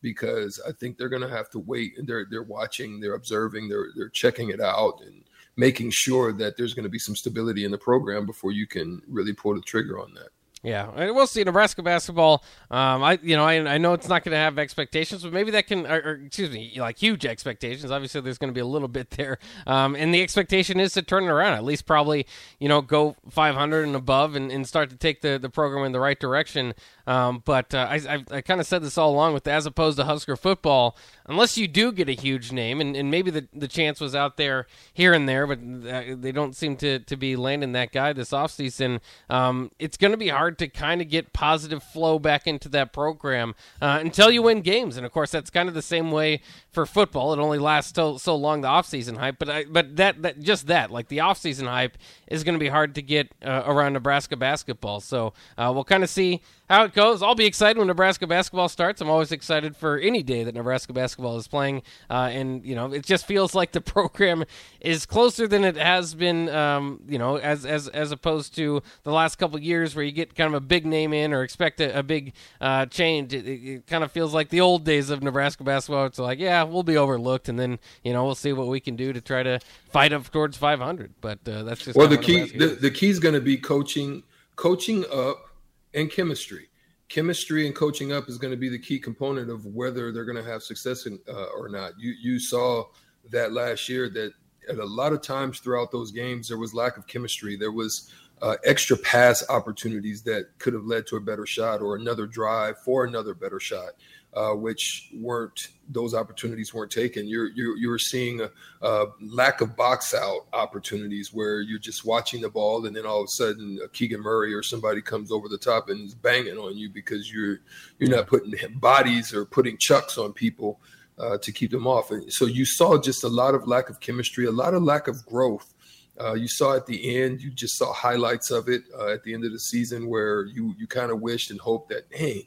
because 0.00 0.60
I 0.66 0.72
think 0.72 0.96
they're 0.96 1.08
going 1.08 1.22
to 1.22 1.28
have 1.28 1.50
to 1.50 1.58
wait 1.58 1.98
and 1.98 2.06
they're 2.06 2.26
they're 2.30 2.42
watching, 2.42 3.00
they're 3.00 3.14
observing, 3.14 3.68
they're 3.68 3.88
they're 3.94 4.08
checking 4.08 4.48
it 4.48 4.62
out 4.62 5.00
and 5.04 5.24
making 5.56 5.90
sure 5.90 6.32
that 6.32 6.56
there's 6.56 6.74
going 6.74 6.84
to 6.84 6.90
be 6.90 6.98
some 6.98 7.16
stability 7.16 7.64
in 7.64 7.70
the 7.70 7.78
program 7.78 8.26
before 8.26 8.52
you 8.52 8.66
can 8.66 9.00
really 9.08 9.32
pull 9.32 9.54
the 9.54 9.60
trigger 9.62 9.98
on 9.98 10.12
that. 10.14 10.28
Yeah, 10.62 11.10
we'll 11.12 11.26
see. 11.26 11.44
Nebraska 11.44 11.82
basketball. 11.82 12.42
Um, 12.70 13.04
I 13.04 13.18
you 13.22 13.36
know 13.36 13.44
I, 13.44 13.74
I 13.74 13.78
know 13.78 13.92
it's 13.92 14.08
not 14.08 14.24
going 14.24 14.32
to 14.32 14.38
have 14.38 14.58
expectations, 14.58 15.22
but 15.22 15.32
maybe 15.32 15.50
that 15.52 15.66
can, 15.66 15.86
or, 15.86 16.00
or, 16.00 16.20
excuse 16.26 16.50
me, 16.50 16.72
like 16.78 16.98
huge 16.98 17.26
expectations. 17.26 17.90
Obviously, 17.92 18.22
there's 18.22 18.38
going 18.38 18.50
to 18.50 18.54
be 18.54 18.60
a 18.60 18.66
little 18.66 18.88
bit 18.88 19.10
there, 19.10 19.38
um, 19.66 19.94
and 19.94 20.14
the 20.14 20.22
expectation 20.22 20.80
is 20.80 20.94
to 20.94 21.02
turn 21.02 21.24
it 21.24 21.28
around. 21.28 21.52
At 21.52 21.64
least 21.64 21.86
probably 21.86 22.26
you 22.58 22.68
know 22.68 22.80
go 22.80 23.16
500 23.30 23.86
and 23.86 23.94
above, 23.94 24.34
and, 24.34 24.50
and 24.50 24.66
start 24.66 24.90
to 24.90 24.96
take 24.96 25.20
the, 25.20 25.38
the 25.38 25.50
program 25.50 25.84
in 25.84 25.92
the 25.92 26.00
right 26.00 26.18
direction. 26.18 26.74
Um, 27.06 27.42
but 27.44 27.72
uh, 27.74 27.86
I 27.88 27.96
I, 27.96 28.24
I 28.32 28.40
kind 28.40 28.60
of 28.60 28.66
said 28.66 28.82
this 28.82 28.96
all 28.98 29.10
along 29.10 29.34
with 29.34 29.46
as 29.46 29.66
opposed 29.66 29.98
to 29.98 30.04
Husker 30.04 30.36
football, 30.36 30.96
unless 31.26 31.56
you 31.58 31.68
do 31.68 31.92
get 31.92 32.08
a 32.08 32.12
huge 32.12 32.50
name, 32.50 32.80
and, 32.80 32.96
and 32.96 33.10
maybe 33.10 33.30
the 33.30 33.46
the 33.52 33.68
chance 33.68 34.00
was 34.00 34.16
out 34.16 34.36
there 34.36 34.66
here 34.92 35.12
and 35.12 35.28
there, 35.28 35.46
but 35.46 35.58
uh, 35.60 36.16
they 36.16 36.32
don't 36.32 36.56
seem 36.56 36.76
to 36.78 36.98
to 36.98 37.16
be 37.16 37.36
landing 37.36 37.72
that 37.72 37.92
guy 37.92 38.12
this 38.14 38.30
offseason. 38.30 39.00
Um, 39.28 39.70
it's 39.78 39.96
going 39.96 40.12
to 40.12 40.16
be 40.16 40.28
hard 40.28 40.45
to 40.50 40.68
kind 40.68 41.00
of 41.00 41.08
get 41.08 41.32
positive 41.32 41.82
flow 41.82 42.18
back 42.18 42.46
into 42.46 42.68
that 42.70 42.92
program 42.92 43.54
uh, 43.80 43.98
until 44.00 44.30
you 44.30 44.42
win 44.42 44.60
games. 44.60 44.96
And 44.96 45.04
of 45.04 45.12
course, 45.12 45.30
that's 45.30 45.50
kind 45.50 45.68
of 45.68 45.74
the 45.74 45.82
same 45.82 46.10
way 46.10 46.40
for 46.76 46.84
football. 46.84 47.32
It 47.32 47.38
only 47.38 47.58
lasts 47.58 47.94
so, 47.94 48.18
so 48.18 48.36
long 48.36 48.60
the 48.60 48.68
offseason 48.68 49.16
hype, 49.16 49.38
but 49.38 49.48
I, 49.48 49.64
but 49.64 49.96
that 49.96 50.20
that 50.20 50.40
just 50.40 50.66
that 50.66 50.90
like 50.90 51.08
the 51.08 51.18
offseason 51.18 51.66
hype 51.66 51.96
is 52.28 52.44
going 52.44 52.52
to 52.52 52.58
be 52.58 52.68
hard 52.68 52.94
to 52.96 53.02
get 53.02 53.32
uh, 53.42 53.62
around 53.64 53.94
Nebraska 53.94 54.36
basketball. 54.36 55.00
So 55.00 55.32
uh, 55.56 55.72
we'll 55.74 55.84
kind 55.84 56.02
of 56.02 56.10
see 56.10 56.42
how 56.68 56.84
it 56.84 56.92
goes. 56.92 57.22
I'll 57.22 57.34
be 57.34 57.46
excited 57.46 57.78
when 57.78 57.86
Nebraska 57.86 58.26
basketball 58.26 58.68
starts. 58.68 59.00
I'm 59.00 59.08
always 59.08 59.32
excited 59.32 59.76
for 59.76 59.98
any 59.98 60.22
day 60.22 60.44
that 60.44 60.54
Nebraska 60.54 60.92
basketball 60.92 61.38
is 61.38 61.48
playing, 61.48 61.82
uh, 62.10 62.28
and 62.30 62.62
you 62.62 62.74
know, 62.74 62.92
it 62.92 63.06
just 63.06 63.26
feels 63.26 63.54
like 63.54 63.72
the 63.72 63.80
program 63.96 64.44
is 64.80 65.06
closer 65.06 65.48
than 65.48 65.64
it 65.64 65.76
has 65.76 66.14
been. 66.14 66.50
Um, 66.50 67.00
you 67.08 67.18
know, 67.18 67.36
as 67.36 67.64
as 67.64 67.88
as 67.88 68.12
opposed 68.12 68.54
to 68.56 68.82
the 69.04 69.12
last 69.12 69.36
couple 69.36 69.58
years 69.58 69.94
where 69.94 70.04
you 70.04 70.12
get 70.12 70.34
kind 70.34 70.48
of 70.48 70.54
a 70.54 70.60
big 70.60 70.84
name 70.84 71.14
in 71.14 71.32
or 71.32 71.42
expect 71.42 71.80
a, 71.80 72.00
a 72.00 72.02
big 72.02 72.34
uh, 72.60 72.84
change. 72.86 73.32
It, 73.32 73.46
it, 73.46 73.64
it, 73.64 73.86
kind 73.86 74.04
of 74.04 74.12
feels 74.12 74.34
like 74.34 74.50
the 74.50 74.60
old 74.60 74.84
days 74.84 75.08
of 75.08 75.22
Nebraska 75.22 75.64
basketball. 75.64 76.06
It's 76.06 76.18
like, 76.18 76.38
yeah, 76.38 76.64
we'll 76.70 76.82
be 76.82 76.96
overlooked, 76.96 77.48
and 77.48 77.58
then 77.58 77.78
you 78.02 78.12
know 78.12 78.24
we'll 78.24 78.34
see 78.34 78.52
what 78.52 78.68
we 78.68 78.80
can 78.80 78.96
do 78.96 79.12
to 79.12 79.20
try 79.20 79.42
to 79.42 79.60
fight 79.90 80.12
up 80.12 80.30
towards 80.30 80.56
500. 80.56 81.14
But 81.20 81.46
uh, 81.48 81.62
that's 81.64 81.84
just 81.84 81.96
well, 81.96 82.08
the 82.08 82.18
key 82.18 82.56
the, 82.56 82.68
the 82.68 82.90
key 82.90 83.08
is 83.08 83.18
going 83.18 83.34
to 83.34 83.40
be 83.40 83.56
coaching 83.56 84.22
coaching 84.56 85.04
up 85.12 85.48
and 85.94 86.10
chemistry. 86.10 86.68
Chemistry 87.08 87.66
and 87.66 87.74
coaching 87.74 88.12
up 88.12 88.28
is 88.28 88.36
going 88.36 88.50
to 88.50 88.56
be 88.56 88.68
the 88.68 88.78
key 88.78 88.98
component 88.98 89.48
of 89.48 89.64
whether 89.66 90.10
they're 90.10 90.24
going 90.24 90.42
to 90.42 90.50
have 90.50 90.62
success 90.62 91.06
in, 91.06 91.20
uh, 91.28 91.46
or 91.56 91.68
not. 91.68 91.92
You 91.98 92.14
you 92.20 92.38
saw 92.38 92.84
that 93.30 93.52
last 93.52 93.88
year 93.88 94.08
that 94.10 94.32
at 94.68 94.78
a 94.78 94.84
lot 94.84 95.12
of 95.12 95.22
times 95.22 95.60
throughout 95.60 95.92
those 95.92 96.10
games 96.10 96.48
there 96.48 96.58
was 96.58 96.74
lack 96.74 96.96
of 96.96 97.06
chemistry. 97.06 97.56
There 97.56 97.72
was 97.72 98.12
uh, 98.42 98.56
extra 98.64 98.96
pass 98.96 99.44
opportunities 99.48 100.22
that 100.22 100.58
could 100.58 100.74
have 100.74 100.84
led 100.84 101.06
to 101.06 101.16
a 101.16 101.20
better 101.20 101.46
shot 101.46 101.80
or 101.80 101.96
another 101.96 102.26
drive 102.26 102.78
for 102.78 103.04
another 103.04 103.34
better 103.34 103.60
shot 103.60 103.92
uh, 104.36 104.52
which 104.52 105.08
weren't 105.14 105.68
those 105.88 106.12
opportunities 106.12 106.74
weren't 106.74 106.90
taken. 106.90 107.26
You're 107.26 107.48
you're 107.52 107.76
you're 107.78 107.98
seeing 107.98 108.42
a, 108.42 108.50
a, 108.82 109.06
lack 109.22 109.62
of 109.62 109.74
box 109.74 110.12
out 110.12 110.46
opportunities 110.52 111.32
where 111.32 111.62
you're 111.62 111.78
just 111.78 112.04
watching 112.04 112.42
the 112.42 112.50
ball 112.50 112.84
and 112.84 112.94
then 112.94 113.06
all 113.06 113.20
of 113.20 113.24
a 113.24 113.28
sudden 113.28 113.78
a 113.82 113.88
Keegan 113.88 114.20
Murray 114.20 114.52
or 114.52 114.62
somebody 114.62 115.00
comes 115.00 115.32
over 115.32 115.48
the 115.48 115.56
top 115.56 115.88
and 115.88 116.06
is 116.06 116.14
banging 116.14 116.58
on 116.58 116.76
you 116.76 116.90
because 116.90 117.32
you're 117.32 117.60
you're 117.98 118.10
not 118.10 118.26
putting 118.26 118.52
bodies 118.74 119.32
or 119.32 119.46
putting 119.46 119.78
chucks 119.78 120.18
on 120.18 120.34
people 120.34 120.80
uh, 121.18 121.38
to 121.38 121.50
keep 121.50 121.70
them 121.70 121.86
off. 121.86 122.10
And 122.10 122.30
so 122.30 122.44
you 122.44 122.66
saw 122.66 123.00
just 123.00 123.24
a 123.24 123.28
lot 123.28 123.54
of 123.54 123.66
lack 123.66 123.88
of 123.88 124.00
chemistry, 124.00 124.44
a 124.44 124.52
lot 124.52 124.74
of 124.74 124.82
lack 124.82 125.08
of 125.08 125.24
growth. 125.24 125.72
Uh, 126.20 126.34
you 126.34 126.48
saw 126.48 126.76
at 126.76 126.84
the 126.84 127.16
end, 127.22 127.40
you 127.40 127.50
just 127.50 127.78
saw 127.78 127.90
highlights 127.94 128.50
of 128.50 128.68
it 128.68 128.82
uh, 128.98 129.08
at 129.08 129.22
the 129.22 129.32
end 129.32 129.46
of 129.46 129.52
the 129.52 129.58
season 129.58 130.08
where 130.08 130.44
you 130.44 130.74
you 130.78 130.86
kind 130.86 131.10
of 131.10 131.22
wished 131.22 131.50
and 131.50 131.58
hoped 131.60 131.88
that 131.88 132.04
hey 132.10 132.46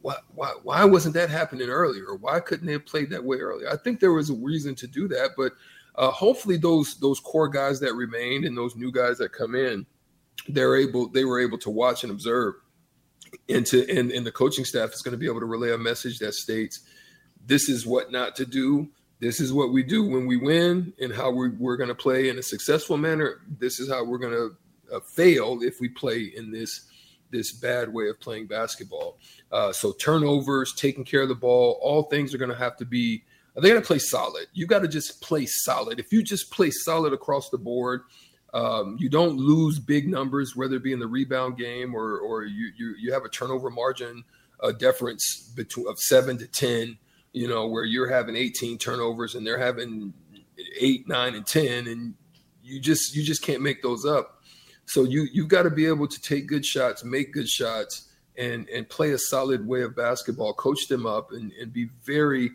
why, 0.00 0.16
why, 0.34 0.52
why 0.62 0.84
wasn't 0.84 1.14
that 1.14 1.30
happening 1.30 1.68
earlier? 1.68 2.14
Why 2.14 2.40
couldn't 2.40 2.66
they 2.66 2.72
have 2.72 2.86
played 2.86 3.10
that 3.10 3.24
way 3.24 3.38
earlier? 3.38 3.68
I 3.68 3.76
think 3.76 4.00
there 4.00 4.12
was 4.12 4.30
a 4.30 4.34
reason 4.34 4.74
to 4.76 4.86
do 4.86 5.08
that, 5.08 5.30
but 5.36 5.52
uh, 5.96 6.10
hopefully 6.10 6.56
those 6.56 6.98
those 7.00 7.18
core 7.18 7.48
guys 7.48 7.80
that 7.80 7.94
remained 7.94 8.44
and 8.44 8.56
those 8.56 8.76
new 8.76 8.92
guys 8.92 9.18
that 9.18 9.32
come 9.32 9.54
in, 9.54 9.84
they're 10.48 10.76
able 10.76 11.08
they 11.08 11.24
were 11.24 11.40
able 11.40 11.58
to 11.58 11.70
watch 11.70 12.04
and 12.04 12.12
observe, 12.12 12.54
and 13.48 13.66
to 13.66 13.88
and, 13.90 14.12
and 14.12 14.24
the 14.24 14.32
coaching 14.32 14.64
staff 14.64 14.92
is 14.92 15.02
going 15.02 15.12
to 15.12 15.18
be 15.18 15.26
able 15.26 15.40
to 15.40 15.46
relay 15.46 15.72
a 15.72 15.78
message 15.78 16.20
that 16.20 16.34
states 16.34 16.80
this 17.44 17.68
is 17.68 17.84
what 17.86 18.12
not 18.12 18.36
to 18.36 18.46
do. 18.46 18.88
This 19.20 19.40
is 19.40 19.52
what 19.52 19.72
we 19.72 19.82
do 19.82 20.04
when 20.04 20.26
we 20.26 20.36
win, 20.36 20.92
and 21.00 21.12
how 21.12 21.32
we, 21.32 21.48
we're 21.48 21.76
going 21.76 21.88
to 21.88 21.94
play 21.94 22.28
in 22.28 22.38
a 22.38 22.42
successful 22.42 22.96
manner. 22.96 23.40
This 23.58 23.80
is 23.80 23.90
how 23.90 24.04
we're 24.04 24.18
going 24.18 24.32
to 24.32 24.96
uh, 24.96 25.00
fail 25.00 25.58
if 25.62 25.80
we 25.80 25.88
play 25.88 26.32
in 26.36 26.52
this 26.52 26.86
this 27.30 27.52
bad 27.52 27.92
way 27.92 28.08
of 28.08 28.20
playing 28.20 28.46
basketball. 28.46 29.18
Uh, 29.50 29.72
so 29.72 29.92
turnovers, 29.92 30.72
taking 30.74 31.04
care 31.04 31.22
of 31.22 31.28
the 31.28 31.34
ball, 31.34 31.78
all 31.82 32.04
things 32.04 32.34
are 32.34 32.38
going 32.38 32.50
to 32.50 32.56
have 32.56 32.76
to 32.76 32.84
be. 32.84 33.24
Are 33.56 33.60
They're 33.60 33.72
going 33.72 33.82
to 33.82 33.86
play 33.86 33.98
solid. 33.98 34.46
You 34.52 34.66
got 34.66 34.80
to 34.80 34.88
just 34.88 35.20
play 35.20 35.46
solid. 35.46 35.98
If 35.98 36.12
you 36.12 36.22
just 36.22 36.50
play 36.50 36.70
solid 36.70 37.12
across 37.12 37.50
the 37.50 37.58
board, 37.58 38.02
um, 38.54 38.96
you 38.98 39.08
don't 39.08 39.36
lose 39.36 39.78
big 39.78 40.08
numbers, 40.08 40.54
whether 40.54 40.76
it 40.76 40.82
be 40.82 40.92
in 40.92 41.00
the 41.00 41.06
rebound 41.06 41.58
game 41.58 41.94
or 41.94 42.18
or 42.18 42.44
you 42.44 42.70
you, 42.76 42.94
you 42.98 43.12
have 43.12 43.24
a 43.24 43.28
turnover 43.28 43.70
margin 43.70 44.24
a 44.60 44.72
difference 44.72 45.52
between 45.54 45.88
of 45.88 45.98
seven 45.98 46.38
to 46.38 46.46
ten. 46.46 46.98
You 47.32 47.48
know 47.48 47.66
where 47.66 47.84
you're 47.84 48.08
having 48.08 48.36
18 48.36 48.78
turnovers 48.78 49.34
and 49.34 49.46
they're 49.46 49.58
having 49.58 50.14
eight, 50.80 51.06
nine, 51.06 51.34
and 51.34 51.46
ten, 51.46 51.86
and 51.86 52.14
you 52.62 52.80
just 52.80 53.14
you 53.14 53.22
just 53.22 53.42
can't 53.42 53.62
make 53.62 53.82
those 53.82 54.04
up 54.04 54.37
so 54.88 55.04
you 55.04 55.26
you've 55.32 55.48
got 55.48 55.62
to 55.62 55.70
be 55.70 55.86
able 55.86 56.08
to 56.08 56.20
take 56.20 56.46
good 56.46 56.64
shots, 56.64 57.04
make 57.04 57.32
good 57.32 57.48
shots, 57.48 58.08
and 58.36 58.68
and 58.70 58.88
play 58.88 59.12
a 59.12 59.18
solid 59.18 59.66
way 59.66 59.82
of 59.82 59.94
basketball. 59.94 60.54
Coach 60.54 60.88
them 60.88 61.06
up 61.06 61.32
and, 61.32 61.52
and 61.52 61.72
be 61.72 61.90
very 62.04 62.52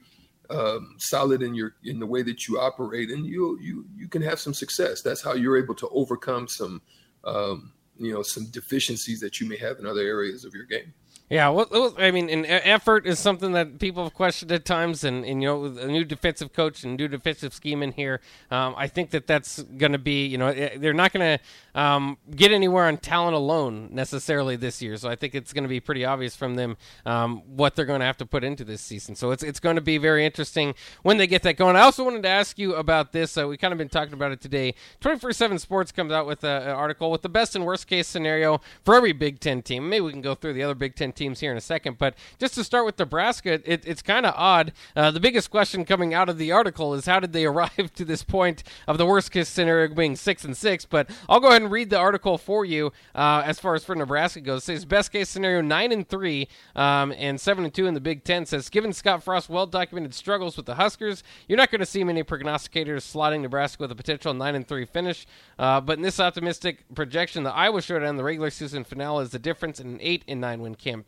um, 0.50 0.96
solid 0.98 1.42
in 1.42 1.54
your 1.54 1.76
in 1.84 2.00
the 2.00 2.08
way 2.08 2.24
that 2.24 2.48
you 2.48 2.60
operate, 2.60 3.10
and 3.10 3.26
you 3.26 3.60
you 3.62 3.86
you 3.96 4.08
can 4.08 4.22
have 4.22 4.40
some 4.40 4.54
success. 4.54 5.02
That's 5.02 5.24
how 5.24 5.34
you're 5.34 5.62
able 5.62 5.76
to 5.76 5.88
overcome 5.90 6.48
some 6.48 6.82
um, 7.24 7.72
you 7.98 8.12
know 8.12 8.24
some 8.24 8.48
deficiencies 8.52 9.20
that 9.20 9.40
you 9.40 9.48
may 9.48 9.58
have 9.58 9.78
in 9.78 9.86
other 9.86 10.02
areas 10.02 10.44
of 10.44 10.54
your 10.54 10.66
game. 10.66 10.94
Yeah, 11.30 11.50
well, 11.50 11.96
I 11.98 12.12
mean, 12.12 12.30
an 12.30 12.46
effort 12.46 13.08
is 13.08 13.18
something 13.18 13.54
that 13.54 13.80
people 13.80 14.04
have 14.04 14.14
questioned 14.14 14.52
at 14.52 14.66
times, 14.66 15.04
and, 15.04 15.26
and 15.26 15.42
you 15.42 15.48
know, 15.48 15.58
with 15.58 15.80
a 15.80 15.88
new 15.88 16.04
defensive 16.04 16.54
coach 16.54 16.84
and 16.84 16.98
new 16.98 17.08
defensive 17.08 17.54
scheme 17.54 17.82
in 17.82 17.94
here, 17.94 18.20
um, 18.52 18.76
I 18.78 18.88
think 18.88 19.10
that 19.12 19.26
that's 19.26 19.64
going 19.64 19.94
to 19.94 19.98
be, 19.98 20.28
you 20.28 20.38
know, 20.38 20.48
eh, 20.50 20.78
they're 20.78 20.94
not 20.94 21.12
going 21.14 21.40
to 21.40 21.80
um, 21.80 22.18
get 22.36 22.52
anywhere 22.52 22.86
on 22.86 22.98
talent 22.98 23.36
alone 23.36 23.90
necessarily 23.92 24.58
this 24.58 24.82
year. 24.82 24.98
So 24.98 25.10
I 25.10 25.16
think 25.16 25.34
it's 25.34 25.54
going 25.54 25.64
to 25.64 25.70
be 25.70 25.80
pretty 25.80 26.06
obvious 26.06 26.36
from 26.36 26.56
them 26.56 26.78
um, 27.06 27.42
what 27.48 27.76
they're 27.76 27.86
going 27.86 28.02
to 28.02 28.06
have 28.06 28.18
to 28.18 28.26
put 28.26 28.44
into 28.44 28.64
this 28.64 28.82
season. 28.82 29.16
So 29.16 29.32
it's 29.32 29.44
it's 29.44 29.60
going 29.60 29.78
to 29.78 29.82
be 29.82 29.98
very 29.98 30.26
interesting 30.26 30.76
when 31.02 31.18
they 31.18 31.26
get 31.26 31.42
that 31.44 31.58
going. 31.58 31.76
I 31.76 31.82
also 31.82 32.04
wanted 32.04 32.24
to 32.24 32.30
ask 32.30 32.60
you 32.60 32.76
about 32.76 33.12
this. 33.12 33.38
Uh, 33.38 33.48
we 33.48 33.58
kind 33.58 33.72
of 33.72 33.78
been 33.78 33.90
talking 33.90 34.14
about 34.14 34.34
it 34.34 34.42
today. 34.42 34.76
Twenty 35.00 35.18
four 35.20 35.32
seven 35.32 35.58
Sports 35.58 35.92
comes 35.92 36.12
out 36.12 36.28
with 36.28 36.44
a, 36.44 36.62
an 36.64 36.70
article 36.70 37.10
with 37.10 37.24
the 37.24 37.30
best 37.30 37.56
and 37.56 37.66
worst 37.66 37.88
case 37.88 38.08
scenario 38.08 38.62
for 38.84 38.94
every 38.94 39.14
Big 39.14 39.40
Ten 39.40 39.62
team. 39.64 39.90
Maybe 39.90 40.02
we 40.02 40.12
can 40.12 40.22
go 40.22 40.36
through 40.36 40.54
the 40.54 40.64
other 40.64 40.76
Big 40.76 40.96
Ten 40.96 41.12
teams 41.16 41.40
here 41.40 41.52
in 41.52 41.58
a 41.58 41.62
second. 41.62 41.98
But 41.98 42.16
just 42.40 42.56
to 42.56 42.64
start 42.64 42.86
with 42.86 42.98
Nebraska, 42.98 43.62
it, 43.66 43.84
it's 43.86 44.02
kind 44.02 44.26
of 44.26 44.34
odd. 44.36 44.74
Uh, 44.96 45.12
the 45.12 45.20
biggest 45.20 45.50
question 45.50 45.86
coming 45.86 46.14
out 46.14 46.30
of 46.30 46.38
the 46.38 46.52
article 46.52 46.94
is 46.94 47.06
how 47.06 47.20
did 47.20 47.34
they 47.34 47.46
arrive 47.54 47.94
to 47.96 48.06
this 48.06 48.24
point 48.24 48.64
of 48.88 48.98
the 48.98 49.06
worst 49.06 49.32
case 49.32 49.50
scenario 49.50 49.94
being 49.94 50.16
six 50.16 50.44
and 50.44 50.56
six? 50.56 50.86
But 50.86 51.10
I'll 51.30 51.40
go 51.40 51.50
ahead 51.50 51.62
and 51.62 51.72
read 51.72 51.90
the 51.90 51.98
article 51.98 52.38
for 52.38 52.66
you 52.66 52.92
uh, 53.16 53.44
as 53.46 53.60
far 53.60 53.76
as 53.76 53.84
for 53.84 53.96
Nebraska 53.96 54.42
goes. 54.42 54.64
It 54.64 54.66
says 54.66 54.86
best 54.86 55.12
case 55.12 55.30
scenario 55.30 55.62
nine 55.62 55.92
and 55.92 56.08
three 56.08 56.48
um, 56.76 57.14
and 57.18 57.40
seven 57.40 57.64
and 57.64 57.74
two 57.74 57.88
in 57.88 57.94
the 57.94 58.02
Big 58.02 58.24
Ten. 58.24 58.46
Says 58.46 58.70
given 58.70 58.94
Scott 58.94 59.24
Frost's 59.24 59.50
well 59.50 59.66
documented 59.66 60.14
struggles 60.14 60.58
with 60.58 60.66
the 60.66 60.76
Huskers, 60.76 61.24
you're 61.48 61.58
not 61.58 61.72
going 61.72 61.80
to 61.80 61.86
see 61.86 62.04
many 62.04 62.24
prognosticators 62.24 63.02
slotting 63.02 63.42
Nebraska 63.42 63.84
with 63.84 63.92
a 63.92 63.96
potential 63.96 64.34
nine 64.34 64.56
and 64.56 64.68
three 64.68 64.86
finish. 64.86 65.26
Uh, 65.58 65.82
but 65.82 65.98
in 65.98 66.04
this 66.04 66.20
optimistic 66.20 66.84
projection, 66.96 67.44
the 67.44 67.54
Iowa 67.54 67.82
Showdown, 67.82 68.10
in 68.10 68.18
the 68.18 68.24
regular 68.24 68.50
season 68.50 68.84
finale, 68.84 69.24
is 69.24 69.32
the 69.32 69.40
difference 69.40 69.80
in 69.80 69.88
an 69.88 70.00
eight 70.02 70.24
and 70.28 70.42
nine 70.42 70.62
win 70.62 70.76
campaign. 70.76 71.03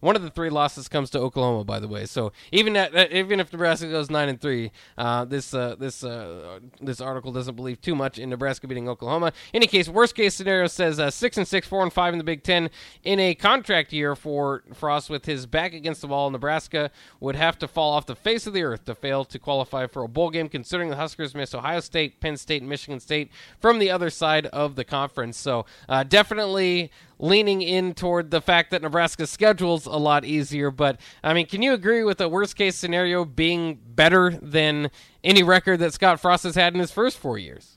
One 0.00 0.16
of 0.16 0.22
the 0.22 0.30
three 0.30 0.50
losses 0.50 0.88
comes 0.88 1.10
to 1.10 1.18
Oklahoma, 1.18 1.64
by 1.64 1.80
the 1.80 1.88
way. 1.88 2.06
So 2.06 2.32
even 2.52 2.76
at, 2.76 3.12
even 3.12 3.40
if 3.40 3.52
Nebraska 3.52 3.88
goes 3.88 4.10
nine 4.10 4.28
and 4.28 4.40
three, 4.40 4.72
uh, 4.98 5.24
this 5.24 5.54
uh, 5.54 5.76
this 5.78 6.04
uh, 6.04 6.60
this 6.80 7.00
article 7.00 7.32
doesn't 7.32 7.54
believe 7.54 7.80
too 7.80 7.94
much 7.94 8.18
in 8.18 8.30
Nebraska 8.30 8.66
beating 8.66 8.88
Oklahoma. 8.88 9.32
Any 9.54 9.66
case, 9.66 9.88
worst 9.88 10.14
case 10.14 10.34
scenario 10.34 10.66
says 10.66 10.98
uh, 10.98 11.10
six 11.10 11.36
and 11.36 11.46
six, 11.46 11.66
four 11.66 11.82
and 11.82 11.92
five 11.92 12.14
in 12.14 12.18
the 12.18 12.24
Big 12.24 12.42
Ten 12.42 12.70
in 13.04 13.18
a 13.20 13.34
contract 13.34 13.92
year 13.92 14.14
for 14.14 14.62
Frost 14.74 15.10
with 15.10 15.24
his 15.24 15.46
back 15.46 15.72
against 15.74 16.00
the 16.00 16.06
wall. 16.06 16.30
Nebraska 16.30 16.90
would 17.20 17.36
have 17.36 17.58
to 17.58 17.68
fall 17.68 17.92
off 17.92 18.06
the 18.06 18.16
face 18.16 18.46
of 18.46 18.52
the 18.52 18.62
earth 18.62 18.84
to 18.84 18.94
fail 18.94 19.24
to 19.24 19.38
qualify 19.38 19.86
for 19.86 20.02
a 20.02 20.08
bowl 20.08 20.30
game, 20.30 20.48
considering 20.48 20.90
the 20.90 20.96
Huskers 20.96 21.34
missed 21.34 21.54
Ohio 21.54 21.80
State, 21.80 22.20
Penn 22.20 22.36
State, 22.36 22.62
and 22.62 22.68
Michigan 22.68 23.00
State 23.00 23.30
from 23.58 23.78
the 23.78 23.90
other 23.90 24.10
side 24.10 24.46
of 24.46 24.76
the 24.76 24.84
conference. 24.84 25.36
So 25.36 25.66
uh, 25.88 26.04
definitely 26.04 26.90
leaning 27.20 27.60
in 27.62 27.94
toward 27.94 28.30
the 28.30 28.40
fact 28.40 28.70
that 28.70 28.82
Nebraska's 28.82 29.30
schedule's 29.30 29.86
a 29.86 29.90
lot 29.90 30.24
easier. 30.24 30.70
But 30.70 30.98
I 31.22 31.34
mean, 31.34 31.46
can 31.46 31.62
you 31.62 31.74
agree 31.74 32.02
with 32.02 32.18
the 32.18 32.28
worst 32.28 32.56
case 32.56 32.76
scenario 32.76 33.24
being 33.24 33.78
better 33.94 34.30
than 34.30 34.90
any 35.22 35.42
record 35.42 35.78
that 35.80 35.92
Scott 35.92 36.18
Frost 36.18 36.44
has 36.44 36.54
had 36.54 36.74
in 36.74 36.80
his 36.80 36.90
first 36.90 37.18
four 37.18 37.38
years? 37.38 37.76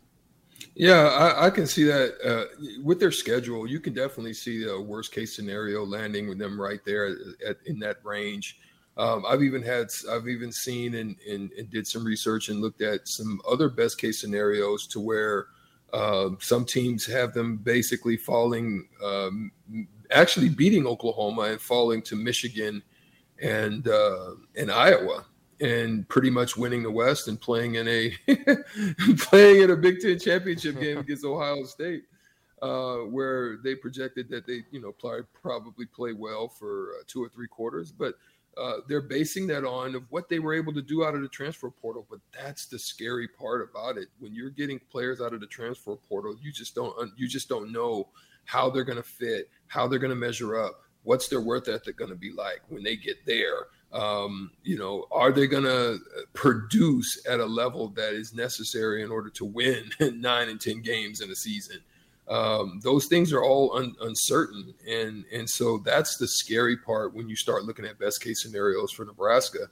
Yeah, 0.76 1.08
I, 1.08 1.48
I 1.48 1.50
can 1.52 1.68
see 1.68 1.84
that 1.84 2.16
uh, 2.26 2.46
with 2.82 3.00
their 3.00 3.12
schedule. 3.12 3.68
You 3.68 3.80
can 3.80 3.94
definitely 3.94 4.34
see 4.34 4.64
the 4.64 4.82
worst 4.82 5.12
case 5.12 5.36
scenario 5.36 5.86
landing 5.86 6.28
with 6.28 6.40
them 6.40 6.60
right 6.60 6.80
there 6.84 7.16
at, 7.48 7.58
in 7.66 7.78
that 7.80 7.98
range. 8.04 8.58
Um, 8.98 9.24
I've 9.28 9.44
even 9.44 9.62
had, 9.62 9.88
I've 10.10 10.28
even 10.28 10.52
seen 10.52 10.96
and, 10.96 11.16
and, 11.30 11.52
and, 11.58 11.70
did 11.72 11.88
some 11.88 12.04
research 12.06 12.50
and 12.50 12.62
looked 12.62 12.82
at 12.82 13.08
some 13.08 13.42
other 13.50 13.68
best 13.68 14.00
case 14.00 14.22
scenarios 14.22 14.86
to 14.88 15.00
where 15.00 15.48
uh, 15.94 16.32
some 16.40 16.66
teams 16.66 17.06
have 17.06 17.34
them 17.34 17.58
basically 17.58 18.18
falling, 18.18 18.88
um, 19.04 19.52
actually 20.12 20.50
beating 20.50 20.88
Oklahoma 20.88 21.44
and 21.44 21.62
falling 21.62 22.02
to 22.04 22.16
Michigan 22.16 22.82
and 23.42 23.88
uh, 23.88 24.32
and 24.58 24.72
Iowa, 24.72 25.26
and 25.62 26.08
pretty 26.10 26.32
much 26.32 26.58
winning 26.58 26.82
the 26.82 26.92
West 26.92 27.28
and 27.28 27.40
playing 27.40 27.76
in 27.76 27.88
a 27.88 28.12
playing 29.18 29.62
in 29.62 29.70
a 29.70 29.76
Big 29.76 30.00
Ten 30.00 30.18
championship 30.18 30.80
game 30.80 30.98
against 31.00 31.24
Ohio 31.24 31.64
State. 31.64 32.04
Uh, 32.62 33.00
where 33.10 33.58
they 33.58 33.76
projected 33.76 34.30
that 34.30 34.48
they, 34.48 34.64
you 34.72 34.80
know, 34.80 34.94
probably, 34.94 35.26
probably 35.34 35.86
play 35.86 36.14
well 36.14 36.48
for 36.48 36.92
uh, 36.94 37.04
two 37.08 37.22
or 37.22 37.28
three 37.28 37.46
quarters, 37.46 37.92
but 37.92 38.16
uh, 38.58 38.78
they're 38.88 39.02
basing 39.02 39.48
that 39.48 39.66
on 39.66 39.96
of 39.96 40.04
what 40.10 40.30
they 40.30 40.40
were 40.40 40.54
able 40.54 40.74
to 40.74 40.82
do 40.82 41.04
out 41.04 41.16
of 41.16 41.22
the 41.22 41.28
transfer 41.28 41.70
portal. 41.70 42.06
But 42.10 42.20
that's 42.38 42.66
the 42.68 42.80
scary 42.80 43.28
part 43.28 43.68
about 43.70 43.98
it. 43.98 44.10
When 44.20 44.34
you're 44.34 44.50
getting 44.50 44.80
players 44.92 45.22
out 45.22 45.34
of 45.34 45.40
the 45.40 45.48
transfer 45.48 45.96
portal, 45.96 46.36
you 46.42 46.52
just 46.52 46.76
don't 46.76 47.12
you 47.18 47.28
just 47.28 47.50
don't 47.50 47.72
know 47.72 48.10
how 48.46 48.70
they're 48.70 48.84
going 48.84 48.98
to 48.98 49.04
fit, 49.04 49.50
how 49.68 49.88
they're 49.88 50.00
going 50.00 50.10
to 50.10 50.16
measure 50.16 50.60
up. 50.60 50.82
what's 51.04 51.28
their 51.28 51.42
worth 51.42 51.68
ethic 51.68 51.98
going 51.98 52.10
to 52.10 52.16
be 52.16 52.32
like 52.32 52.62
when 52.70 52.84
they 52.84 52.96
get 52.96 53.26
there? 53.26 53.68
Um, 53.92 54.52
you 54.64 54.78
know, 54.78 55.06
are 55.12 55.32
they 55.32 55.48
going 55.48 55.66
to 55.66 56.00
produce 56.34 57.22
at 57.28 57.40
a 57.40 57.46
level 57.46 57.90
that 57.90 58.14
is 58.14 58.34
necessary 58.34 59.04
in 59.04 59.12
order 59.12 59.30
to 59.32 59.46
win 59.46 59.92
nine 60.00 60.50
and 60.50 60.60
10 60.60 60.82
games 60.82 61.22
in 61.22 61.30
a 61.30 61.36
season? 61.36 61.78
Um, 62.34 62.80
those 62.82 63.06
things 63.06 63.32
are 63.32 63.44
all 63.44 63.78
un- 63.78 63.96
uncertain. 64.02 64.74
And, 64.90 65.24
and 65.32 65.48
so 65.48 65.78
that's 65.78 66.18
the 66.18 66.28
scary 66.28 66.76
part 66.76 67.14
when 67.14 67.30
you 67.30 67.36
start 67.36 67.66
looking 67.66 67.86
at 67.86 68.00
best 68.00 68.24
case 68.24 68.42
scenarios 68.42 68.92
for 68.92 69.06
Nebraska. 69.06 69.68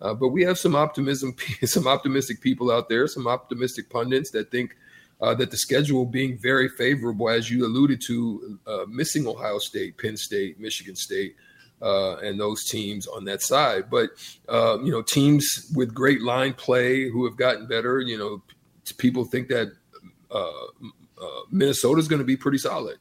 Uh, 0.00 0.14
but 0.14 0.28
we 0.28 0.42
have 0.42 0.58
some 0.58 0.74
optimism, 0.74 1.36
some 1.64 1.86
optimistic 1.86 2.40
people 2.40 2.72
out 2.72 2.88
there, 2.88 3.06
some 3.06 3.28
optimistic 3.28 3.88
pundits 3.90 4.32
that 4.32 4.50
think 4.50 4.76
uh, 5.20 5.34
that 5.34 5.52
the 5.52 5.56
schedule 5.56 6.04
being 6.04 6.36
very 6.36 6.68
favorable, 6.68 7.28
as 7.28 7.48
you 7.48 7.64
alluded 7.64 8.00
to, 8.08 8.58
uh, 8.66 8.84
missing 8.88 9.28
Ohio 9.28 9.58
State, 9.58 9.96
Penn 9.96 10.16
State, 10.16 10.58
Michigan 10.58 10.96
State, 10.96 11.36
uh, 11.80 12.16
and 12.16 12.40
those 12.40 12.64
teams 12.64 13.06
on 13.06 13.24
that 13.26 13.40
side. 13.40 13.88
But 13.88 14.10
uh, 14.48 14.78
you 14.82 14.90
know, 14.90 15.02
teams 15.02 15.70
with 15.76 15.94
great 15.94 16.22
line 16.22 16.54
play 16.54 17.08
who 17.08 17.24
have 17.26 17.36
gotten 17.36 17.66
better. 17.68 18.00
You 18.00 18.18
know, 18.18 18.42
people 18.96 19.26
think 19.26 19.48
that 19.48 19.72
uh, 21.20 21.40
Minnesota 21.50 22.00
is 22.00 22.08
going 22.08 22.20
to 22.20 22.24
be 22.24 22.36
pretty 22.36 22.58
solid. 22.58 22.98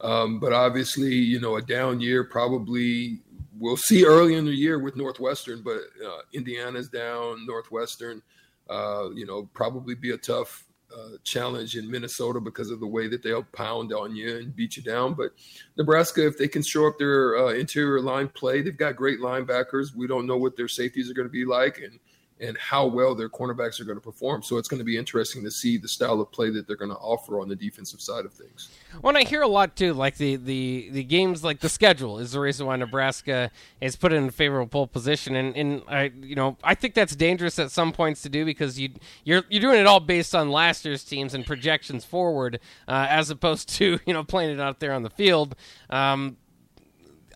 Um, 0.00 0.38
but 0.38 0.52
obviously, 0.52 1.14
you 1.14 1.40
know, 1.40 1.56
a 1.56 1.62
down 1.62 2.00
year 2.00 2.24
probably 2.24 3.20
we'll 3.58 3.76
see 3.76 4.04
early 4.04 4.34
in 4.34 4.44
the 4.44 4.52
year 4.52 4.78
with 4.78 4.96
Northwestern, 4.96 5.62
but 5.62 5.78
uh, 6.04 6.20
Indiana's 6.32 6.88
down, 6.88 7.46
Northwestern, 7.46 8.22
uh, 8.68 9.10
you 9.14 9.26
know, 9.26 9.48
probably 9.54 9.94
be 9.94 10.10
a 10.10 10.16
tough 10.16 10.66
uh, 10.94 11.16
challenge 11.24 11.76
in 11.76 11.90
Minnesota 11.90 12.40
because 12.40 12.70
of 12.70 12.80
the 12.80 12.86
way 12.86 13.08
that 13.08 13.22
they'll 13.22 13.44
pound 13.52 13.92
on 13.92 14.14
you 14.14 14.38
and 14.38 14.54
beat 14.54 14.76
you 14.76 14.82
down. 14.82 15.14
But 15.14 15.32
Nebraska, 15.76 16.26
if 16.26 16.38
they 16.38 16.48
can 16.48 16.62
show 16.62 16.86
up 16.86 16.98
their 16.98 17.36
uh, 17.36 17.52
interior 17.52 18.00
line 18.00 18.28
play, 18.28 18.62
they've 18.62 18.76
got 18.76 18.96
great 18.96 19.20
linebackers. 19.20 19.94
We 19.94 20.06
don't 20.06 20.26
know 20.26 20.36
what 20.36 20.56
their 20.56 20.68
safeties 20.68 21.10
are 21.10 21.14
going 21.14 21.28
to 21.28 21.32
be 21.32 21.44
like, 21.44 21.78
and 21.78 21.98
and 22.40 22.58
how 22.58 22.86
well 22.86 23.14
their 23.14 23.28
cornerbacks 23.28 23.80
are 23.80 23.84
going 23.84 23.96
to 23.96 24.02
perform. 24.02 24.42
So 24.42 24.58
it's 24.58 24.66
going 24.66 24.78
to 24.78 24.84
be 24.84 24.96
interesting 24.96 25.44
to 25.44 25.50
see 25.50 25.78
the 25.78 25.86
style 25.86 26.20
of 26.20 26.32
play 26.32 26.50
that 26.50 26.66
they're 26.66 26.76
going 26.76 26.90
to 26.90 26.96
offer 26.96 27.40
on 27.40 27.48
the 27.48 27.54
defensive 27.54 28.00
side 28.00 28.24
of 28.24 28.32
things. 28.32 28.70
When 29.00 29.16
I 29.16 29.22
hear 29.22 29.42
a 29.42 29.48
lot 29.48 29.76
too, 29.76 29.94
like 29.94 30.16
the 30.16 30.36
the 30.36 30.88
the 30.90 31.04
games, 31.04 31.44
like 31.44 31.60
the 31.60 31.68
schedule 31.68 32.18
is 32.18 32.32
the 32.32 32.40
reason 32.40 32.66
why 32.66 32.76
Nebraska 32.76 33.50
is 33.80 33.96
put 33.96 34.12
in 34.12 34.28
a 34.28 34.32
favorable 34.32 34.86
position, 34.86 35.36
and 35.36 35.56
and 35.56 35.82
I 35.88 36.12
you 36.20 36.34
know 36.34 36.56
I 36.62 36.74
think 36.74 36.94
that's 36.94 37.14
dangerous 37.14 37.58
at 37.58 37.70
some 37.70 37.92
points 37.92 38.22
to 38.22 38.28
do 38.28 38.44
because 38.44 38.78
you 38.78 38.90
you're 39.24 39.44
you're 39.48 39.60
doing 39.60 39.80
it 39.80 39.86
all 39.86 40.00
based 40.00 40.34
on 40.34 40.50
last 40.50 40.84
year's 40.84 41.04
teams 41.04 41.34
and 41.34 41.46
projections 41.46 42.04
forward, 42.04 42.60
uh, 42.88 43.06
as 43.08 43.30
opposed 43.30 43.68
to 43.70 44.00
you 44.06 44.12
know 44.12 44.24
playing 44.24 44.50
it 44.50 44.60
out 44.60 44.80
there 44.80 44.92
on 44.92 45.02
the 45.02 45.10
field. 45.10 45.54
Um, 45.90 46.36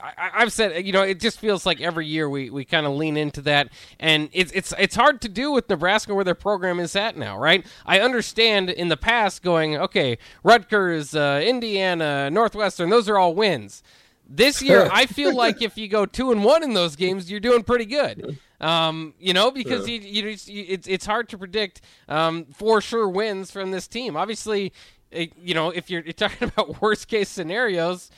I, 0.00 0.40
have 0.40 0.52
said, 0.52 0.87
you 0.87 0.93
know, 0.93 1.02
it 1.02 1.21
just 1.21 1.38
feels 1.38 1.67
like 1.67 1.81
every 1.81 2.07
year 2.07 2.28
we, 2.28 2.50
we 2.50 2.64
kind 2.64 2.87
of 2.87 2.93
lean 2.93 3.17
into 3.17 3.40
that, 3.43 3.69
and 3.99 4.28
it's 4.33 4.52
it's 4.52 4.73
it's 4.78 4.95
hard 4.95 5.21
to 5.23 5.28
do 5.28 5.50
with 5.52 5.69
Nebraska 5.69 6.14
where 6.14 6.25
their 6.25 6.35
program 6.35 6.81
is 6.81 6.95
at 6.97 7.17
now, 7.17 7.38
right? 7.38 7.67
I 7.87 8.00
understand 8.00 8.71
in 8.71 8.88
the 8.88 8.97
past 8.97 9.43
going, 9.43 9.76
okay, 9.76 10.19
Rutgers, 10.43 11.14
uh, 11.14 11.43
Indiana, 11.45 12.31
Northwestern, 12.31 12.90
those 12.90 13.09
are 13.09 13.19
all 13.19 13.35
wins. 13.35 13.83
This 14.28 14.61
year, 14.61 14.88
I 14.93 15.07
feel 15.07 15.35
like 15.35 15.62
if 15.62 15.78
you 15.78 15.88
go 15.88 16.05
two 16.05 16.31
and 16.33 16.45
one 16.45 16.62
in 16.62 16.75
those 16.75 16.97
games, 16.97 17.31
you're 17.31 17.40
doing 17.40 17.62
pretty 17.62 17.87
good. 17.87 18.38
Um, 18.61 19.14
you 19.19 19.33
know, 19.33 19.50
because 19.50 19.88
you, 19.88 20.00
you, 20.00 20.37
you, 20.47 20.64
it's 20.69 20.87
it's 20.88 21.07
hard 21.07 21.28
to 21.31 21.38
predict 21.38 21.81
um, 22.09 22.47
for 22.52 22.81
sure 22.81 23.09
wins 23.09 23.50
from 23.50 23.71
this 23.71 23.87
team. 23.87 24.17
Obviously, 24.17 24.73
it, 25.11 25.33
you 25.40 25.55
know, 25.55 25.71
if 25.71 25.88
you're, 25.90 26.02
you're 26.02 26.12
talking 26.12 26.49
about 26.57 26.83
worst 26.83 27.09
case 27.09 27.28
scenarios 27.28 28.11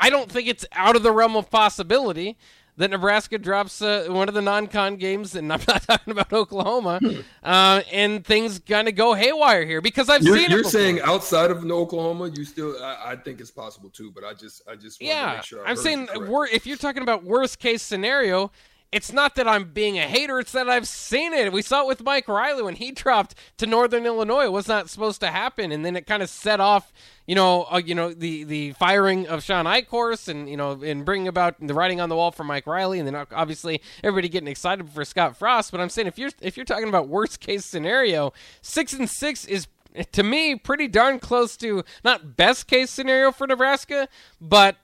I 0.00 0.10
don't 0.10 0.32
think 0.32 0.48
it's 0.48 0.66
out 0.72 0.96
of 0.96 1.02
the 1.02 1.12
realm 1.12 1.36
of 1.36 1.50
possibility 1.50 2.36
that 2.80 2.90
Nebraska 2.90 3.36
drops 3.36 3.82
uh, 3.82 4.06
one 4.08 4.28
of 4.28 4.34
the 4.34 4.40
non-con 4.40 4.96
games, 4.96 5.34
and 5.34 5.52
I'm 5.52 5.60
not 5.68 5.82
talking 5.82 6.12
about 6.12 6.32
Oklahoma, 6.32 6.98
uh, 7.44 7.82
and 7.92 8.24
things 8.24 8.58
kind 8.58 8.88
of 8.88 8.94
go 8.94 9.12
haywire 9.12 9.66
here 9.66 9.82
because 9.82 10.08
I've 10.08 10.22
you're, 10.22 10.38
seen. 10.38 10.50
You're 10.50 10.64
saying 10.64 11.00
outside 11.02 11.50
of 11.50 11.62
Oklahoma, 11.70 12.30
you 12.34 12.44
still, 12.44 12.82
I, 12.82 13.12
I, 13.12 13.16
think 13.16 13.40
it's 13.40 13.50
possible 13.50 13.90
too, 13.90 14.10
but 14.10 14.24
I 14.24 14.32
just, 14.32 14.62
I 14.66 14.76
just, 14.76 15.02
yeah, 15.02 15.42
sure 15.42 15.66
I'm 15.66 15.76
saying 15.76 16.08
if 16.14 16.66
you're 16.66 16.78
talking 16.78 17.02
about 17.02 17.22
worst 17.22 17.58
case 17.58 17.82
scenario, 17.82 18.50
it's 18.92 19.12
not 19.12 19.36
that 19.36 19.46
I'm 19.46 19.72
being 19.72 19.98
a 19.98 20.02
hater, 20.02 20.40
it's 20.40 20.50
that 20.52 20.68
I've 20.68 20.88
seen 20.88 21.32
it. 21.32 21.52
We 21.52 21.62
saw 21.62 21.82
it 21.82 21.86
with 21.86 22.02
Mike 22.02 22.26
Riley 22.26 22.62
when 22.62 22.74
he 22.74 22.90
dropped 22.90 23.36
to 23.58 23.66
Northern 23.66 24.04
Illinois. 24.04 24.44
It 24.44 24.52
was 24.52 24.66
not 24.66 24.90
supposed 24.90 25.20
to 25.20 25.28
happen, 25.28 25.70
and 25.70 25.84
then 25.84 25.94
it 25.94 26.06
kind 26.06 26.22
of 26.22 26.28
set 26.28 26.58
off, 26.58 26.92
you 27.26 27.36
know, 27.36 27.68
uh, 27.70 27.80
you 27.84 27.94
know 27.94 28.12
the 28.12 28.42
the 28.42 28.72
firing 28.72 29.28
of 29.28 29.44
Shawn 29.44 29.64
Eichorst, 29.64 30.28
and 30.28 30.48
you 30.48 30.56
know, 30.56 30.72
and 30.82 31.04
bringing 31.04 31.28
about 31.28 31.64
the 31.64 31.72
writing 31.72 32.00
on 32.00 32.08
the 32.08 32.16
wall 32.16 32.32
for 32.32 32.42
Mike 32.42 32.66
Riley, 32.66 32.98
and 32.98 33.06
then 33.06 33.26
obviously 33.30 33.80
everybody 34.02 34.28
getting 34.28 34.48
excited 34.48 34.88
for 34.90 35.04
Scott 35.04 35.36
Frost. 35.36 35.70
But 35.70 35.80
I'm 35.80 35.88
saying 35.88 36.08
if 36.08 36.18
you're 36.18 36.30
if 36.40 36.56
you're 36.56 36.66
talking 36.66 36.88
about 36.88 37.08
worst 37.08 37.38
case 37.38 37.64
scenario, 37.64 38.32
six 38.60 38.92
and 38.92 39.08
six 39.08 39.44
is 39.44 39.68
to 40.12 40.22
me 40.24 40.56
pretty 40.56 40.88
darn 40.88 41.20
close 41.20 41.56
to 41.58 41.84
not 42.04 42.36
best 42.36 42.66
case 42.66 42.90
scenario 42.90 43.30
for 43.30 43.46
Nebraska, 43.46 44.08
but 44.40 44.76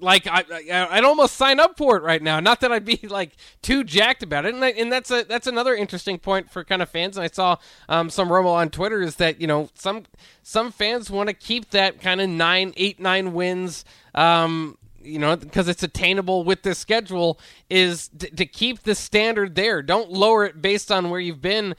like 0.00 0.26
I, 0.26 0.44
I 0.70 0.96
would 0.96 1.04
almost 1.04 1.36
sign 1.36 1.60
up 1.60 1.76
for 1.76 1.96
it 1.96 2.02
right 2.02 2.22
now. 2.22 2.40
Not 2.40 2.60
that 2.60 2.72
I'd 2.72 2.84
be 2.84 3.00
like 3.08 3.32
too 3.62 3.84
jacked 3.84 4.22
about 4.22 4.44
it, 4.44 4.54
and, 4.54 4.64
I, 4.64 4.70
and 4.70 4.92
that's 4.92 5.10
a 5.10 5.24
that's 5.24 5.46
another 5.46 5.74
interesting 5.74 6.18
point 6.18 6.50
for 6.50 6.64
kind 6.64 6.82
of 6.82 6.88
fans. 6.88 7.16
And 7.16 7.24
I 7.24 7.28
saw 7.28 7.56
um, 7.88 8.10
some 8.10 8.30
rumble 8.30 8.52
on 8.52 8.70
Twitter 8.70 9.00
is 9.00 9.16
that 9.16 9.40
you 9.40 9.46
know 9.46 9.70
some 9.74 10.04
some 10.42 10.70
fans 10.70 11.10
want 11.10 11.28
to 11.28 11.34
keep 11.34 11.70
that 11.70 12.00
kind 12.00 12.20
of 12.20 12.28
nine, 12.28 12.72
eight, 12.76 13.00
nine 13.00 13.32
wins. 13.32 13.84
Um, 14.14 14.78
you 15.00 15.18
know, 15.18 15.36
because 15.36 15.68
it's 15.68 15.82
attainable 15.82 16.44
with 16.44 16.62
this 16.62 16.78
schedule, 16.78 17.38
is 17.70 18.08
d- 18.08 18.28
to 18.30 18.44
keep 18.44 18.82
the 18.82 18.94
standard 18.94 19.54
there. 19.54 19.80
Don't 19.80 20.10
lower 20.10 20.44
it 20.44 20.60
based 20.60 20.92
on 20.92 21.08
where 21.08 21.20
you've 21.20 21.40
been 21.40 21.74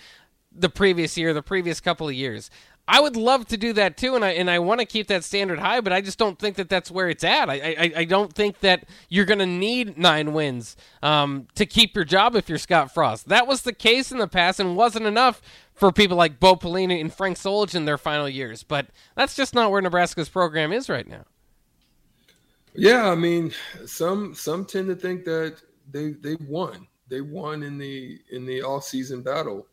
the 0.52 0.70
previous 0.70 1.18
year, 1.18 1.34
the 1.34 1.44
previous 1.44 1.80
couple 1.80 2.08
of 2.08 2.14
years. 2.16 2.50
I 2.92 3.00
would 3.00 3.16
love 3.16 3.48
to 3.50 3.58
do 3.58 3.72
that 3.74 3.98
too, 3.98 4.16
and 4.16 4.26
I 4.26 4.32
and 4.32 4.50
I 4.50 4.58
want 4.58 4.80
to 4.80 4.86
keep 4.86 5.08
that 5.08 5.24
standard 5.24 5.60
high, 5.60 5.80
but 5.80 5.94
I 5.94 6.02
just 6.02 6.18
don't 6.18 6.40
think 6.40 6.56
that 6.56 6.70
that's 6.70 6.90
where 6.90 7.08
it's 7.08 7.24
at. 7.24 7.48
I 7.48 7.54
I, 7.54 7.92
I 7.98 8.06
don't 8.06 8.34
think 8.34 8.62
that 8.62 8.86
you're 9.10 9.26
going 9.26 9.40
to 9.40 9.46
need 9.46 9.96
nine 9.96 10.34
wins 10.34 10.76
um, 11.04 11.48
to 11.54 11.68
keep 11.68 11.96
your 11.96 12.04
job 12.04 12.36
if 12.36 12.50
you're 12.50 12.58
Scott 12.58 12.92
Frost. 12.92 13.30
That 13.30 13.46
was 13.46 13.62
the 13.62 13.74
case 13.74 14.12
in 14.12 14.18
the 14.18 14.28
past 14.28 14.60
and 14.60 14.76
wasn't 14.76 15.06
enough 15.06 15.40
for 15.76 15.92
people 15.92 16.18
like 16.18 16.40
Bo 16.40 16.56
Pelini 16.56 17.00
and 17.00 17.14
Frank 17.14 17.38
Solich 17.38 17.76
in 17.76 17.86
their 17.86 18.00
final 18.00 18.28
years. 18.28 18.64
But 18.64 18.88
that's 19.16 19.36
just 19.36 19.54
not 19.54 19.70
where 19.70 19.84
Nebraska's 19.84 20.28
program 20.28 20.74
is 20.74 20.90
right 20.90 21.08
now. 21.08 21.26
Yeah, 22.74 23.12
I 23.12 23.16
mean, 23.16 23.54
some 23.86 24.34
some 24.34 24.66
tend 24.66 24.88
to 24.88 24.96
think 24.96 25.26
that 25.26 25.58
they 25.92 26.14
they 26.14 26.38
won. 26.48 26.88
They 27.08 27.22
won 27.22 27.62
in 27.62 27.78
the 27.78 28.20
in 28.32 28.48
the 28.48 28.64
off 28.64 28.84
season 28.84 29.22
battle. 29.22 29.68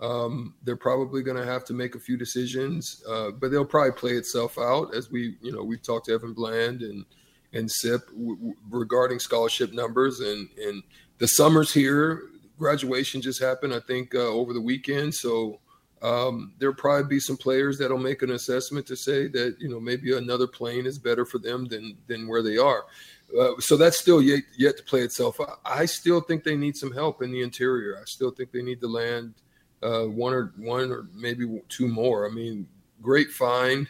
Um, 0.00 0.54
they're 0.64 0.76
probably 0.76 1.22
going 1.22 1.36
to 1.36 1.44
have 1.44 1.64
to 1.66 1.74
make 1.74 1.94
a 1.94 2.00
few 2.00 2.16
decisions, 2.16 3.02
uh, 3.08 3.30
but 3.32 3.50
they'll 3.50 3.66
probably 3.66 3.92
play 3.92 4.12
itself 4.12 4.58
out 4.58 4.94
as 4.94 5.10
we, 5.10 5.36
you 5.42 5.52
know, 5.52 5.62
we've 5.62 5.82
talked 5.82 6.06
to 6.06 6.14
Evan 6.14 6.32
Bland 6.32 6.82
and 6.82 7.04
and 7.52 7.70
Sip 7.70 8.06
w- 8.10 8.36
w- 8.36 8.54
regarding 8.70 9.18
scholarship 9.18 9.72
numbers 9.72 10.20
and 10.20 10.48
and 10.58 10.82
the 11.18 11.28
summers 11.28 11.72
here. 11.72 12.22
Graduation 12.58 13.20
just 13.20 13.42
happened, 13.42 13.74
I 13.74 13.80
think, 13.80 14.14
uh, 14.14 14.18
over 14.18 14.52
the 14.52 14.60
weekend, 14.60 15.14
so 15.14 15.60
um, 16.02 16.52
there'll 16.58 16.74
probably 16.74 17.08
be 17.08 17.20
some 17.20 17.36
players 17.36 17.78
that'll 17.78 17.98
make 17.98 18.22
an 18.22 18.30
assessment 18.30 18.86
to 18.86 18.96
say 18.96 19.28
that 19.28 19.56
you 19.58 19.68
know 19.68 19.80
maybe 19.80 20.16
another 20.16 20.46
plane 20.46 20.86
is 20.86 20.98
better 20.98 21.26
for 21.26 21.38
them 21.38 21.66
than 21.66 21.98
than 22.06 22.26
where 22.26 22.42
they 22.42 22.56
are. 22.56 22.84
Uh, 23.38 23.52
so 23.58 23.76
that's 23.76 23.98
still 23.98 24.22
yet 24.22 24.40
yet 24.56 24.76
to 24.78 24.82
play 24.82 25.00
itself 25.00 25.40
out. 25.40 25.60
I 25.64 25.84
still 25.84 26.20
think 26.20 26.42
they 26.42 26.56
need 26.56 26.76
some 26.76 26.92
help 26.92 27.22
in 27.22 27.30
the 27.32 27.42
interior. 27.42 27.98
I 27.98 28.04
still 28.06 28.30
think 28.30 28.50
they 28.50 28.62
need 28.62 28.80
to 28.80 28.88
land 28.88 29.34
uh, 29.82 30.04
one 30.04 30.32
or 30.32 30.52
one 30.56 30.90
or 30.90 31.06
maybe 31.14 31.46
two 31.68 31.88
more. 31.88 32.26
I 32.26 32.30
mean, 32.30 32.66
great 33.02 33.30
find, 33.30 33.88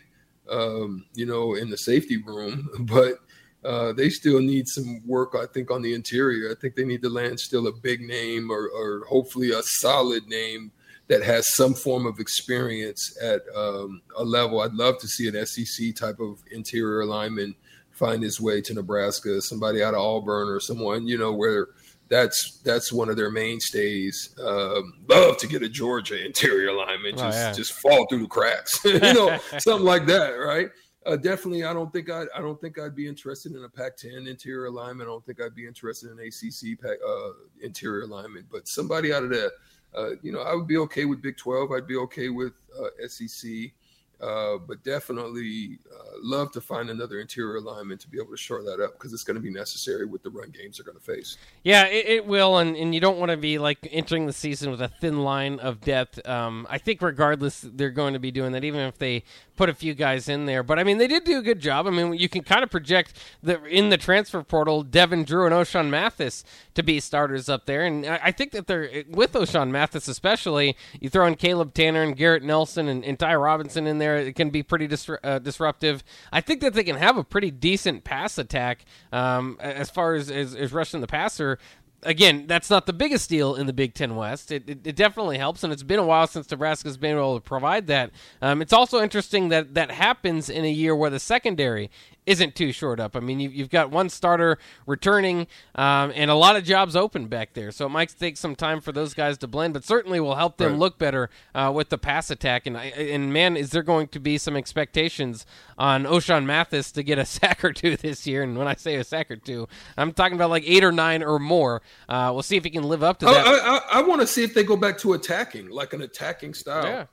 um, 0.50 1.04
you 1.14 1.26
know, 1.26 1.54
in 1.54 1.70
the 1.70 1.78
safety 1.78 2.16
room, 2.18 2.68
but 2.80 3.18
uh, 3.64 3.92
they 3.92 4.08
still 4.08 4.40
need 4.40 4.66
some 4.68 5.02
work. 5.06 5.34
I 5.34 5.46
think 5.46 5.70
on 5.70 5.82
the 5.82 5.94
interior. 5.94 6.50
I 6.50 6.54
think 6.60 6.74
they 6.74 6.84
need 6.84 7.02
to 7.02 7.10
land 7.10 7.38
still 7.40 7.66
a 7.66 7.72
big 7.72 8.00
name 8.00 8.50
or, 8.50 8.68
or 8.68 9.04
hopefully 9.06 9.50
a 9.50 9.62
solid 9.62 10.26
name 10.26 10.72
that 11.08 11.22
has 11.22 11.56
some 11.56 11.74
form 11.74 12.06
of 12.06 12.20
experience 12.20 13.18
at 13.20 13.42
um, 13.54 14.00
a 14.16 14.24
level. 14.24 14.60
I'd 14.60 14.74
love 14.74 14.98
to 15.00 15.08
see 15.08 15.28
an 15.28 15.44
SEC 15.44 15.94
type 15.96 16.20
of 16.20 16.38
interior 16.52 17.04
lineman 17.04 17.56
find 17.90 18.22
his 18.22 18.40
way 18.40 18.60
to 18.62 18.72
Nebraska, 18.72 19.42
somebody 19.42 19.82
out 19.82 19.94
of 19.94 20.00
Auburn 20.00 20.48
or 20.48 20.60
someone, 20.60 21.06
you 21.06 21.18
know, 21.18 21.32
where 21.32 21.68
that's 22.10 22.60
that's 22.64 22.92
one 22.92 23.08
of 23.08 23.16
their 23.16 23.30
mainstays. 23.30 24.34
Um, 24.44 24.94
love 25.08 25.38
to 25.38 25.46
get 25.46 25.62
a 25.62 25.68
Georgia 25.68 26.22
interior 26.26 26.72
lineman 26.72 27.14
oh, 27.14 27.18
just 27.18 27.38
oh, 27.38 27.40
yeah. 27.40 27.52
just 27.52 27.72
fall 27.74 28.06
through 28.08 28.22
the 28.22 28.26
cracks, 28.26 28.78
you 28.84 28.98
know, 28.98 29.38
something 29.58 29.86
like 29.86 30.04
that, 30.06 30.30
right? 30.32 30.68
Uh, 31.06 31.16
definitely, 31.16 31.64
I 31.64 31.72
don't 31.72 31.90
think 31.90 32.10
I 32.10 32.24
I 32.36 32.40
don't 32.40 32.60
think 32.60 32.78
I'd 32.78 32.96
be 32.96 33.06
interested 33.06 33.52
in 33.52 33.64
a 33.64 33.68
Pac-10 33.68 34.28
interior 34.28 34.66
alignment. 34.66 35.08
I 35.08 35.12
don't 35.12 35.24
think 35.24 35.40
I'd 35.40 35.54
be 35.54 35.66
interested 35.66 36.10
in 36.10 36.18
ACC 36.18 36.78
Pac, 36.78 36.98
uh, 37.06 37.30
interior 37.62 38.02
alignment. 38.02 38.46
But 38.50 38.68
somebody 38.68 39.12
out 39.12 39.22
of 39.22 39.30
that, 39.30 39.52
uh, 39.96 40.10
you 40.20 40.32
know, 40.32 40.40
I 40.40 40.54
would 40.54 40.66
be 40.66 40.76
okay 40.78 41.06
with 41.06 41.22
Big 41.22 41.38
12. 41.38 41.70
I'd 41.72 41.86
be 41.86 41.96
okay 41.96 42.28
with 42.28 42.52
uh, 42.78 43.06
SEC. 43.08 43.72
Uh, 44.22 44.58
but 44.58 44.82
definitely 44.84 45.78
uh, 45.90 46.02
love 46.22 46.52
to 46.52 46.60
find 46.60 46.90
another 46.90 47.20
interior 47.20 47.56
alignment 47.56 47.98
to 48.00 48.08
be 48.08 48.18
able 48.18 48.30
to 48.30 48.36
shore 48.36 48.62
that 48.62 48.78
up 48.78 48.92
because 48.92 49.14
it's 49.14 49.24
going 49.24 49.34
to 49.34 49.40
be 49.40 49.50
necessary 49.50 50.04
with 50.04 50.22
the 50.22 50.28
run 50.28 50.50
games 50.50 50.76
they're 50.76 50.84
going 50.84 50.98
to 50.98 51.02
face. 51.02 51.38
Yeah, 51.64 51.86
it, 51.86 52.06
it, 52.06 52.26
will, 52.26 52.58
and, 52.58 52.76
and 52.76 52.94
you 52.94 53.00
don't 53.00 53.18
want 53.18 53.30
to 53.30 53.38
be 53.38 53.58
like 53.58 53.78
entering 53.90 54.26
the 54.26 54.32
season 54.34 54.70
with 54.70 54.82
a 54.82 54.88
thin 54.88 55.24
line 55.24 55.58
of 55.58 55.80
depth. 55.80 56.26
Um, 56.28 56.66
I 56.68 56.76
think 56.76 57.00
regardless, 57.00 57.64
they're 57.66 57.90
going 57.90 58.12
to 58.12 58.18
be 58.18 58.30
doing 58.30 58.52
that, 58.52 58.62
even 58.62 58.80
if 58.80 58.98
they 58.98 59.24
put 59.56 59.68
a 59.68 59.74
few 59.74 59.94
guys 59.94 60.28
in 60.28 60.46
there. 60.46 60.62
But 60.62 60.78
I 60.78 60.84
mean, 60.84 60.98
they 60.98 61.06
did 61.06 61.24
do 61.24 61.38
a 61.38 61.42
good 61.42 61.60
job. 61.60 61.86
I 61.86 61.90
mean, 61.90 62.14
you 62.14 62.28
can 62.28 62.42
kind 62.42 62.62
of 62.62 62.70
project 62.70 63.14
that 63.42 63.64
in 63.66 63.88
the 63.88 63.96
transfer 63.96 64.42
portal, 64.42 64.82
Devin 64.82 65.24
Drew 65.24 65.46
and 65.46 65.54
Ochaun 65.54 65.88
Mathis 65.88 66.44
to 66.74 66.82
be 66.82 67.00
starters 67.00 67.48
up 67.48 67.66
there, 67.66 67.84
and 67.84 68.06
I, 68.06 68.20
I 68.24 68.32
think 68.32 68.52
that 68.52 68.66
they're 68.66 69.04
with 69.08 69.32
Ochaun 69.32 69.70
Mathis 69.70 70.08
especially. 70.08 70.76
You 71.00 71.08
throw 71.08 71.26
in 71.26 71.34
Caleb 71.34 71.74
Tannor 71.74 72.04
and 72.06 72.16
Garrett 72.16 72.42
Nelson 72.42 72.88
and, 72.88 73.04
and 73.04 73.18
Ty 73.18 73.34
Robinson 73.36 73.86
in 73.86 73.98
there, 73.98 74.09
it 74.16 74.34
can 74.34 74.50
be 74.50 74.62
pretty 74.62 74.88
uh, 75.22 75.38
disruptive. 75.38 76.04
I 76.32 76.40
think 76.40 76.60
that 76.60 76.74
they 76.74 76.84
can 76.84 76.96
have 76.96 77.16
a 77.16 77.24
pretty 77.24 77.50
decent 77.50 78.04
pass 78.04 78.38
attack 78.38 78.84
um, 79.12 79.56
as 79.60 79.90
far 79.90 80.14
as, 80.14 80.30
as, 80.30 80.54
as 80.54 80.72
rushing 80.72 81.00
the 81.00 81.06
passer 81.06 81.58
again, 82.02 82.46
that's 82.46 82.70
not 82.70 82.86
the 82.86 82.92
biggest 82.92 83.28
deal 83.28 83.54
in 83.54 83.66
the 83.66 83.72
Big 83.72 83.94
Ten 83.94 84.16
West. 84.16 84.50
It, 84.50 84.68
it, 84.68 84.78
it, 84.84 84.96
definitely 84.96 85.38
helps, 85.38 85.64
and 85.64 85.72
it's 85.72 85.82
been 85.82 85.98
a 85.98 86.04
while 86.04 86.26
since 86.26 86.50
Nebraska's 86.50 86.96
been 86.96 87.16
able 87.16 87.38
to 87.38 87.40
provide 87.40 87.86
that. 87.88 88.10
Um, 88.40 88.62
it's 88.62 88.72
also 88.72 89.02
interesting 89.02 89.48
that 89.48 89.74
that 89.74 89.90
happens 89.90 90.48
in 90.48 90.64
a 90.64 90.70
year 90.70 90.94
where 90.94 91.10
the 91.10 91.20
secondary 91.20 91.90
isn't 92.26 92.54
too 92.54 92.72
short 92.72 93.00
up. 93.00 93.16
I 93.16 93.20
mean, 93.20 93.40
you, 93.40 93.50
have 93.62 93.70
got 93.70 93.90
one 93.90 94.08
starter 94.08 94.58
returning 94.86 95.46
um, 95.74 96.12
and 96.14 96.30
a 96.30 96.34
lot 96.34 96.56
of 96.56 96.64
jobs 96.64 96.94
open 96.94 97.26
back 97.26 97.54
there. 97.54 97.70
So 97.70 97.86
it 97.86 97.88
might 97.88 98.14
take 98.18 98.36
some 98.36 98.54
time 98.54 98.80
for 98.80 98.92
those 98.92 99.14
guys 99.14 99.38
to 99.38 99.48
blend, 99.48 99.74
but 99.74 99.84
certainly 99.84 100.20
will 100.20 100.36
help 100.36 100.58
them 100.58 100.72
right. 100.72 100.78
look 100.78 100.98
better 100.98 101.30
uh, 101.54 101.72
with 101.74 101.88
the 101.88 101.98
pass 101.98 102.30
attack. 102.30 102.66
And, 102.66 102.76
and 102.76 103.32
man, 103.32 103.56
is 103.56 103.70
there 103.70 103.82
going 103.82 104.08
to 104.08 104.20
be 104.20 104.38
some 104.38 104.56
expectations 104.56 105.46
on 105.78 106.04
Ochaun 106.04 106.44
Mathis 106.44 106.92
to 106.92 107.02
get 107.02 107.18
a 107.18 107.24
sack 107.26 107.64
or 107.64 107.72
two 107.72 107.96
this 107.96 108.26
year? 108.26 108.42
And 108.42 108.56
when 108.56 108.68
I 108.68 108.74
say 108.74 108.96
a 108.96 109.04
sack 109.04 109.30
or 109.30 109.36
two, 109.36 109.66
I'm 109.96 110.12
talking 110.12 110.36
about 110.36 110.50
like 110.50 110.64
eight 110.66 110.84
or 110.84 110.92
nine 110.92 111.22
or 111.22 111.38
more. 111.38 111.82
Uh, 112.08 112.30
we'll 112.32 112.42
see 112.42 112.56
if 112.56 112.64
he 112.64 112.70
can 112.70 112.84
live 112.84 113.02
up 113.02 113.18
to 113.20 113.26
that. 113.26 113.46
I, 113.46 113.76
I, 113.76 113.80
I 113.98 114.02
want 114.02 114.20
to 114.20 114.26
see 114.26 114.44
if 114.44 114.54
they 114.54 114.64
go 114.64 114.76
back 114.76 114.98
to 114.98 115.14
attacking, 115.14 115.70
like 115.70 115.92
an 115.92 116.02
attacking 116.02 116.54
style. 116.54 116.84
Yeah. 116.84 117.06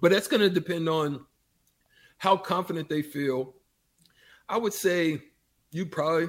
But 0.00 0.12
that's 0.12 0.28
going 0.28 0.40
to 0.40 0.50
depend 0.50 0.88
on 0.88 1.26
how 2.18 2.36
confident 2.36 2.88
they 2.88 3.02
feel 3.02 3.54
I 4.50 4.58
would 4.58 4.74
say 4.74 5.22
you 5.70 5.86
probably 5.86 6.28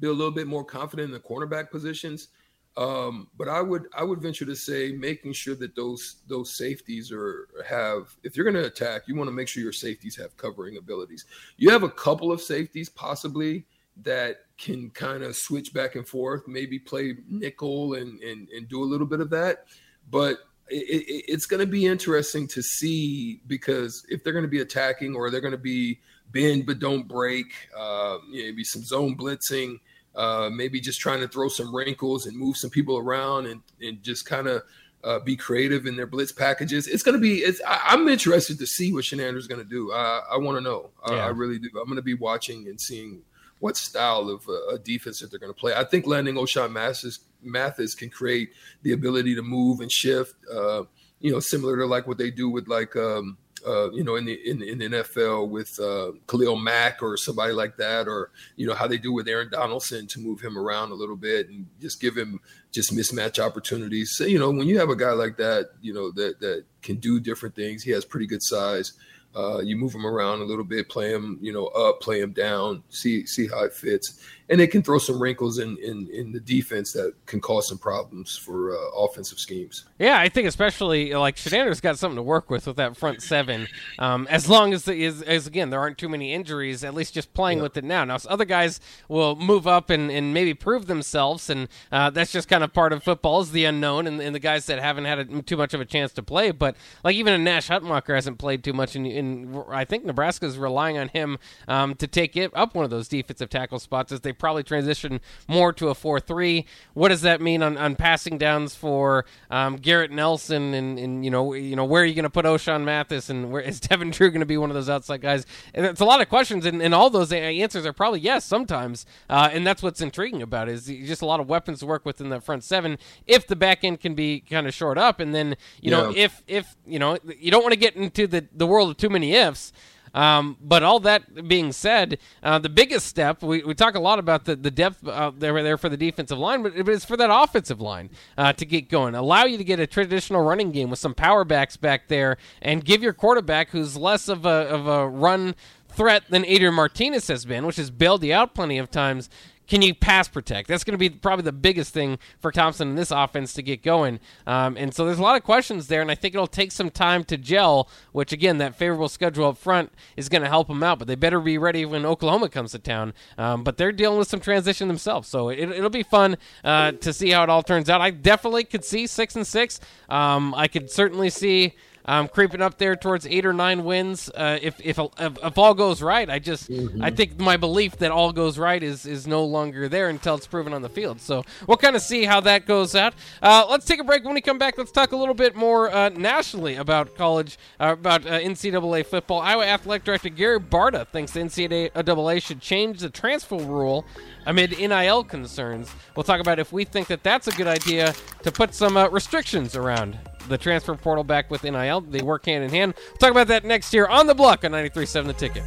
be 0.00 0.08
a 0.08 0.12
little 0.12 0.32
bit 0.32 0.48
more 0.48 0.64
confident 0.64 1.06
in 1.06 1.12
the 1.12 1.20
cornerback 1.20 1.70
positions. 1.70 2.28
Um, 2.76 3.28
but 3.36 3.48
I 3.48 3.60
would 3.62 3.84
I 3.96 4.02
would 4.02 4.20
venture 4.20 4.44
to 4.46 4.56
say 4.56 4.90
making 4.90 5.32
sure 5.32 5.54
that 5.54 5.76
those 5.76 6.16
those 6.26 6.56
safeties 6.56 7.12
are 7.12 7.48
have 7.64 8.16
if 8.24 8.36
you're 8.36 8.50
going 8.50 8.60
to 8.60 8.68
attack, 8.68 9.02
you 9.06 9.14
want 9.14 9.28
to 9.28 9.32
make 9.32 9.46
sure 9.46 9.62
your 9.62 9.72
safeties 9.72 10.16
have 10.16 10.36
covering 10.36 10.76
abilities. 10.76 11.24
You 11.56 11.70
have 11.70 11.84
a 11.84 11.88
couple 11.88 12.32
of 12.32 12.40
safeties 12.40 12.88
possibly 12.88 13.64
that 14.02 14.46
can 14.58 14.90
kind 14.90 15.22
of 15.22 15.36
switch 15.36 15.72
back 15.72 15.94
and 15.94 16.06
forth, 16.06 16.48
maybe 16.48 16.80
play 16.80 17.14
nickel 17.28 17.94
and 17.94 18.20
and, 18.20 18.48
and 18.48 18.68
do 18.68 18.82
a 18.82 18.84
little 18.84 19.06
bit 19.06 19.20
of 19.20 19.30
that. 19.30 19.66
But 20.10 20.38
it, 20.68 21.04
it, 21.06 21.24
it's 21.28 21.46
going 21.46 21.60
to 21.60 21.70
be 21.70 21.86
interesting 21.86 22.48
to 22.48 22.62
see 22.62 23.40
because 23.46 24.04
if 24.08 24.24
they're 24.24 24.32
going 24.32 24.44
to 24.44 24.48
be 24.48 24.62
attacking 24.62 25.14
or 25.14 25.30
they're 25.30 25.40
going 25.40 25.52
to 25.52 25.58
be 25.58 26.00
bend 26.32 26.66
but 26.66 26.78
don't 26.78 27.06
break, 27.06 27.46
uh, 27.76 28.18
maybe 28.30 28.64
some 28.64 28.82
zone 28.82 29.16
blitzing, 29.16 29.78
uh, 30.14 30.50
maybe 30.52 30.80
just 30.80 31.00
trying 31.00 31.20
to 31.20 31.28
throw 31.28 31.48
some 31.48 31.74
wrinkles 31.74 32.26
and 32.26 32.36
move 32.36 32.56
some 32.56 32.70
people 32.70 32.98
around 32.98 33.46
and, 33.46 33.62
and 33.80 34.02
just 34.02 34.26
kind 34.26 34.46
of 34.46 34.62
uh, 35.04 35.18
be 35.18 35.36
creative 35.36 35.86
in 35.86 35.96
their 35.96 36.06
blitz 36.06 36.32
packages. 36.32 36.86
It's 36.86 37.02
going 37.02 37.14
to 37.14 37.20
be. 37.20 37.38
It's. 37.38 37.60
I, 37.66 37.92
am 37.92 38.08
interested 38.08 38.58
to 38.58 38.66
see 38.66 38.92
what 38.92 39.04
Chinander's 39.04 39.46
going 39.46 39.60
to 39.60 39.68
do. 39.68 39.92
I, 39.92 40.22
I 40.32 40.36
want 40.38 40.56
to 40.56 40.62
know. 40.62 40.90
Yeah. 41.08 41.16
I, 41.16 41.26
I, 41.26 41.28
really 41.28 41.58
do. 41.58 41.68
I'm 41.78 41.84
going 41.84 41.96
to 41.96 42.02
be 42.02 42.14
watching 42.14 42.68
and 42.68 42.80
seeing 42.80 43.20
what 43.58 43.76
style 43.76 44.30
of 44.30 44.48
uh, 44.48 44.78
defense 44.82 45.20
that 45.20 45.30
they're 45.30 45.38
going 45.38 45.52
to 45.52 45.58
play. 45.58 45.74
I 45.74 45.84
think 45.84 46.06
landing 46.06 46.36
Ochaun 46.36 46.72
Mathis, 46.72 47.20
Mathis 47.42 47.94
can 47.94 48.08
create 48.08 48.52
the 48.82 48.92
ability 48.92 49.34
to 49.34 49.42
move 49.42 49.80
and 49.80 49.92
shift. 49.92 50.34
Uh, 50.50 50.84
you 51.20 51.30
know, 51.30 51.40
similar 51.40 51.76
to 51.76 51.86
like 51.86 52.06
what 52.06 52.18
they 52.18 52.30
do 52.30 52.48
with 52.48 52.66
like 52.68 52.96
um, 52.96 53.36
uh, 53.66 53.90
you 53.92 54.04
know, 54.04 54.16
in 54.16 54.24
the 54.24 54.34
in, 54.48 54.62
in 54.62 54.78
the 54.78 54.88
NFL 54.88 55.48
with 55.48 55.78
uh, 55.80 56.12
Khalil 56.26 56.56
Mack 56.56 57.02
or 57.02 57.16
somebody 57.16 57.52
like 57.52 57.76
that, 57.76 58.08
or 58.08 58.30
you 58.56 58.66
know 58.66 58.74
how 58.74 58.86
they 58.86 58.98
do 58.98 59.12
with 59.12 59.28
Aaron 59.28 59.50
Donaldson 59.50 60.06
to 60.08 60.20
move 60.20 60.40
him 60.40 60.58
around 60.58 60.90
a 60.90 60.94
little 60.94 61.16
bit 61.16 61.48
and 61.48 61.66
just 61.80 62.00
give 62.00 62.16
him 62.16 62.40
just 62.72 62.92
mismatch 62.92 63.38
opportunities. 63.38 64.12
So, 64.16 64.24
you 64.24 64.38
know, 64.38 64.50
when 64.50 64.66
you 64.66 64.78
have 64.78 64.90
a 64.90 64.96
guy 64.96 65.12
like 65.12 65.36
that, 65.38 65.70
you 65.80 65.94
know 65.94 66.10
that 66.12 66.40
that 66.40 66.64
can 66.82 66.96
do 66.96 67.20
different 67.20 67.54
things. 67.54 67.82
He 67.82 67.90
has 67.92 68.04
pretty 68.04 68.26
good 68.26 68.42
size. 68.42 68.92
Uh, 69.36 69.58
you 69.58 69.76
move 69.76 69.92
them 69.92 70.06
around 70.06 70.40
a 70.40 70.44
little 70.44 70.64
bit, 70.64 70.88
play 70.88 71.12
them, 71.12 71.38
you 71.40 71.52
know, 71.52 71.66
up, 71.66 72.00
play 72.00 72.20
them 72.20 72.32
down, 72.32 72.82
see 72.88 73.26
see 73.26 73.48
how 73.48 73.64
it 73.64 73.72
fits, 73.72 74.20
and 74.48 74.60
it 74.60 74.68
can 74.68 74.80
throw 74.80 74.98
some 74.98 75.20
wrinkles 75.20 75.58
in 75.58 75.76
in, 75.78 76.08
in 76.12 76.30
the 76.30 76.38
defense 76.38 76.92
that 76.92 77.14
can 77.26 77.40
cause 77.40 77.66
some 77.66 77.78
problems 77.78 78.36
for 78.36 78.76
uh, 78.76 78.78
offensive 78.96 79.40
schemes. 79.40 79.86
Yeah, 79.98 80.18
I 80.20 80.28
think 80.28 80.46
especially 80.46 81.14
like 81.14 81.34
Chinander's 81.34 81.80
got 81.80 81.98
something 81.98 82.16
to 82.16 82.22
work 82.22 82.48
with 82.48 82.66
with 82.66 82.76
that 82.76 82.96
front 82.96 83.22
seven. 83.22 83.66
Um, 83.98 84.28
as 84.30 84.48
long 84.48 84.72
as, 84.72 84.84
the, 84.84 85.04
as, 85.04 85.20
as 85.22 85.46
again 85.48 85.70
there 85.70 85.80
aren't 85.80 85.98
too 85.98 86.08
many 86.08 86.32
injuries, 86.32 86.84
at 86.84 86.94
least 86.94 87.14
just 87.14 87.34
playing 87.34 87.58
yeah. 87.58 87.64
with 87.64 87.76
it 87.76 87.84
now. 87.84 88.04
Now 88.04 88.18
other 88.28 88.44
guys 88.44 88.80
will 89.08 89.34
move 89.34 89.66
up 89.66 89.90
and, 89.90 90.10
and 90.12 90.32
maybe 90.32 90.54
prove 90.54 90.86
themselves, 90.86 91.50
and 91.50 91.68
uh, 91.90 92.10
that's 92.10 92.30
just 92.30 92.48
kind 92.48 92.62
of 92.62 92.72
part 92.72 92.92
of 92.92 93.02
football 93.02 93.40
is 93.40 93.50
the 93.50 93.64
unknown, 93.64 94.06
and, 94.06 94.20
and 94.20 94.32
the 94.32 94.38
guys 94.40 94.66
that 94.66 94.78
haven't 94.78 95.06
had 95.06 95.18
a, 95.18 95.42
too 95.42 95.56
much 95.56 95.74
of 95.74 95.80
a 95.80 95.84
chance 95.84 96.12
to 96.12 96.22
play. 96.22 96.52
But 96.52 96.76
like 97.02 97.16
even 97.16 97.32
a 97.32 97.38
Nash 97.38 97.68
Hutmacher 97.68 98.14
hasn't 98.14 98.38
played 98.38 98.62
too 98.62 98.72
much 98.72 98.94
in, 98.94 99.06
in 99.06 99.23
and 99.24 99.64
I 99.70 99.84
think 99.84 100.04
Nebraska 100.04 100.46
is 100.46 100.58
relying 100.58 100.98
on 100.98 101.08
him 101.08 101.38
um, 101.68 101.94
to 101.96 102.06
take 102.06 102.36
it 102.36 102.50
up 102.54 102.74
one 102.74 102.84
of 102.84 102.90
those 102.90 103.08
defensive 103.08 103.48
tackle 103.48 103.78
spots 103.78 104.12
as 104.12 104.20
they 104.20 104.32
probably 104.32 104.62
transition 104.62 105.20
more 105.48 105.72
to 105.74 105.88
a 105.88 105.94
four-three. 105.94 106.66
What 106.94 107.08
does 107.08 107.22
that 107.22 107.40
mean 107.40 107.62
on, 107.62 107.76
on 107.76 107.96
passing 107.96 108.38
downs 108.38 108.74
for 108.74 109.24
um, 109.50 109.76
Garrett 109.76 110.10
Nelson 110.10 110.74
and, 110.74 110.98
and 110.98 111.24
you 111.24 111.30
know 111.30 111.54
you 111.54 111.76
know 111.76 111.84
where 111.84 112.02
are 112.02 112.06
you 112.06 112.14
going 112.14 112.24
to 112.24 112.30
put 112.30 112.44
Ochaun 112.44 112.84
Mathis 112.84 113.30
and 113.30 113.50
where 113.50 113.62
is 113.74 113.80
Devin 113.80 114.10
Drew 114.10 114.30
going 114.30 114.40
to 114.40 114.46
be 114.46 114.56
one 114.56 114.70
of 114.70 114.74
those 114.74 114.88
outside 114.88 115.20
guys? 115.20 115.46
And 115.74 115.86
it's 115.86 116.00
a 116.00 116.04
lot 116.04 116.20
of 116.20 116.28
questions, 116.28 116.66
and, 116.66 116.82
and 116.82 116.94
all 116.94 117.10
those 117.10 117.32
answers 117.32 117.86
are 117.86 117.92
probably 117.92 118.20
yes 118.20 118.44
sometimes, 118.44 119.06
uh, 119.28 119.48
and 119.52 119.66
that's 119.66 119.82
what's 119.82 120.00
intriguing 120.00 120.42
about 120.42 120.68
it 120.68 120.72
is 120.74 120.86
just 120.86 121.22
a 121.22 121.26
lot 121.26 121.40
of 121.40 121.48
weapons 121.48 121.80
to 121.80 121.86
work 121.86 122.04
with 122.04 122.20
in 122.20 122.28
the 122.28 122.40
front 122.40 122.64
seven 122.64 122.98
if 123.26 123.46
the 123.46 123.56
back 123.56 123.84
end 123.84 124.00
can 124.00 124.14
be 124.14 124.40
kind 124.40 124.66
of 124.66 124.74
short 124.74 124.98
up, 124.98 125.20
and 125.20 125.34
then 125.34 125.56
you 125.80 125.90
yeah. 125.90 126.00
know 126.00 126.12
if 126.14 126.42
if 126.46 126.76
you 126.86 126.98
know 126.98 127.16
you 127.38 127.50
don't 127.50 127.62
want 127.62 127.72
to 127.72 127.78
get 127.78 127.96
into 127.96 128.26
the 128.26 128.46
the 128.52 128.66
world 128.66 128.90
of 128.90 128.96
too 128.96 129.08
many 129.08 129.13
ifs 129.22 129.44
ifs. 129.44 129.72
Um, 130.14 130.56
but 130.60 130.84
all 130.84 131.00
that 131.00 131.48
being 131.48 131.72
said, 131.72 132.18
uh, 132.40 132.60
the 132.60 132.68
biggest 132.68 133.06
step 133.06 133.42
we, 133.42 133.64
we 133.64 133.74
talk 133.74 133.96
a 133.96 134.00
lot 134.00 134.20
about 134.20 134.44
the, 134.44 134.54
the 134.54 134.70
depth 134.70 135.06
uh, 135.06 135.32
there 135.36 135.60
there 135.60 135.76
for 135.76 135.88
the 135.88 135.96
defensive 135.96 136.38
line, 136.38 136.62
but 136.62 136.72
it's 136.76 137.04
for 137.04 137.16
that 137.16 137.30
offensive 137.32 137.80
line 137.80 138.10
uh, 138.38 138.52
to 138.52 138.64
get 138.64 138.88
going. 138.88 139.16
Allow 139.16 139.44
you 139.44 139.58
to 139.58 139.64
get 139.64 139.80
a 139.80 139.88
traditional 139.88 140.42
running 140.44 140.70
game 140.70 140.88
with 140.88 141.00
some 141.00 141.14
power 141.14 141.44
backs 141.44 141.76
back 141.76 142.06
there, 142.06 142.36
and 142.62 142.84
give 142.84 143.02
your 143.02 143.12
quarterback, 143.12 143.70
who's 143.70 143.96
less 143.96 144.28
of 144.28 144.46
a 144.46 144.68
of 144.68 144.86
a 144.86 145.08
run 145.08 145.56
threat 145.88 146.22
than 146.28 146.44
Adrian 146.44 146.74
Martinez 146.74 147.26
has 147.26 147.44
been, 147.44 147.66
which 147.66 147.76
has 147.76 147.90
bailed 147.90 148.22
you 148.22 148.34
out 148.34 148.54
plenty 148.54 148.78
of 148.78 148.90
times. 148.92 149.28
Can 149.66 149.80
you 149.82 149.94
pass 149.94 150.28
protect? 150.28 150.68
That's 150.68 150.84
going 150.84 150.92
to 150.92 150.98
be 150.98 151.08
probably 151.08 151.44
the 151.44 151.52
biggest 151.52 151.94
thing 151.94 152.18
for 152.38 152.52
Thompson 152.52 152.90
in 152.90 152.96
this 152.96 153.10
offense 153.10 153.54
to 153.54 153.62
get 153.62 153.82
going. 153.82 154.20
Um, 154.46 154.76
and 154.76 154.94
so 154.94 155.06
there's 155.06 155.18
a 155.18 155.22
lot 155.22 155.36
of 155.36 155.42
questions 155.42 155.86
there, 155.86 156.02
and 156.02 156.10
I 156.10 156.14
think 156.14 156.34
it'll 156.34 156.46
take 156.46 156.70
some 156.70 156.90
time 156.90 157.24
to 157.24 157.38
gel. 157.38 157.88
Which 158.12 158.32
again, 158.32 158.58
that 158.58 158.74
favorable 158.74 159.08
schedule 159.08 159.46
up 159.46 159.58
front 159.58 159.92
is 160.16 160.28
going 160.28 160.42
to 160.42 160.48
help 160.48 160.68
them 160.68 160.82
out. 160.82 160.98
But 160.98 161.08
they 161.08 161.14
better 161.14 161.40
be 161.40 161.56
ready 161.56 161.84
when 161.84 162.04
Oklahoma 162.04 162.48
comes 162.48 162.72
to 162.72 162.78
town. 162.78 163.14
Um, 163.38 163.64
but 163.64 163.78
they're 163.78 163.92
dealing 163.92 164.18
with 164.18 164.28
some 164.28 164.40
transition 164.40 164.88
themselves, 164.88 165.28
so 165.28 165.48
it, 165.48 165.66
will 165.80 165.90
be 165.90 166.02
fun 166.02 166.36
uh, 166.62 166.92
to 166.92 167.12
see 167.12 167.30
how 167.30 167.42
it 167.44 167.50
all 167.50 167.62
turns 167.62 167.88
out. 167.88 168.00
I 168.00 168.10
definitely 168.10 168.64
could 168.64 168.84
see 168.84 169.06
six 169.06 169.34
and 169.36 169.46
six. 169.46 169.80
Um, 170.08 170.54
I 170.54 170.68
could 170.68 170.90
certainly 170.90 171.30
see 171.30 171.74
um, 172.06 172.28
creeping 172.28 172.60
up 172.60 172.78
there 172.78 172.96
towards 172.96 173.26
eight 173.26 173.46
or 173.46 173.52
nine 173.52 173.84
wins. 173.84 174.30
Uh, 174.34 174.58
if, 174.60 174.80
if, 174.80 174.98
if 174.98 175.38
if 175.42 175.58
all 175.58 175.74
goes 175.74 176.02
right, 176.02 176.28
I 176.28 176.38
just 176.38 176.70
mm-hmm. 176.70 177.02
I 177.02 177.10
think 177.10 177.38
my 177.38 177.56
belief 177.56 177.96
that 177.98 178.10
all 178.10 178.32
goes 178.32 178.58
right 178.58 178.82
is 178.82 179.06
is 179.06 179.26
no 179.26 179.44
longer 179.44 179.88
there 179.88 180.08
until 180.08 180.34
it's 180.34 180.46
proven 180.46 180.72
on 180.72 180.82
the 180.82 180.88
field. 180.88 181.20
So 181.20 181.44
we'll 181.66 181.76
kind 181.76 181.96
of 181.96 182.02
see 182.02 182.24
how 182.24 182.40
that 182.40 182.66
goes 182.66 182.94
out. 182.94 183.14
Uh, 183.42 183.66
let's 183.68 183.86
take 183.86 184.00
a 184.00 184.04
break. 184.04 184.24
When 184.24 184.34
we 184.34 184.40
come 184.40 184.58
back, 184.58 184.76
let's 184.76 184.92
talk 184.92 185.12
a 185.12 185.16
little 185.16 185.34
bit 185.34 185.54
more 185.54 185.90
uh, 185.90 186.10
nationally 186.10 186.76
about 186.76 187.14
college, 187.16 187.58
uh, 187.80 187.94
about 187.98 188.26
uh, 188.26 188.40
NCAA 188.40 189.06
football. 189.06 189.40
Iowa 189.40 189.64
Athletic 189.64 190.04
Director 190.04 190.28
Gary 190.28 190.60
Barta 190.60 191.06
thinks 191.08 191.32
the 191.32 191.40
NCAA 191.40 192.42
should 192.42 192.60
change 192.60 193.00
the 193.00 193.10
transfer 193.10 193.56
rule 193.56 194.04
amid 194.46 194.78
NIL 194.78 195.24
concerns. 195.24 195.90
We'll 196.14 196.24
talk 196.24 196.40
about 196.40 196.58
if 196.58 196.72
we 196.72 196.84
think 196.84 197.08
that 197.08 197.22
that's 197.22 197.48
a 197.48 197.52
good 197.52 197.66
idea 197.66 198.14
to 198.42 198.52
put 198.52 198.74
some 198.74 198.96
uh, 198.96 199.08
restrictions 199.08 199.76
around 199.76 200.18
the 200.48 200.58
transfer 200.58 200.94
portal 200.94 201.24
back 201.24 201.50
with 201.50 201.64
NIL. 201.64 202.00
They 202.02 202.22
work 202.22 202.46
hand 202.46 202.64
in 202.64 202.70
hand. 202.70 202.94
We'll 202.96 203.16
talk 203.18 203.30
about 203.30 203.48
that 203.48 203.64
next 203.64 203.92
year 203.92 204.06
on 204.06 204.26
the 204.26 204.34
block 204.34 204.64
on 204.64 204.72
93.7 204.72 205.26
The 205.26 205.32
Ticket. 205.32 205.62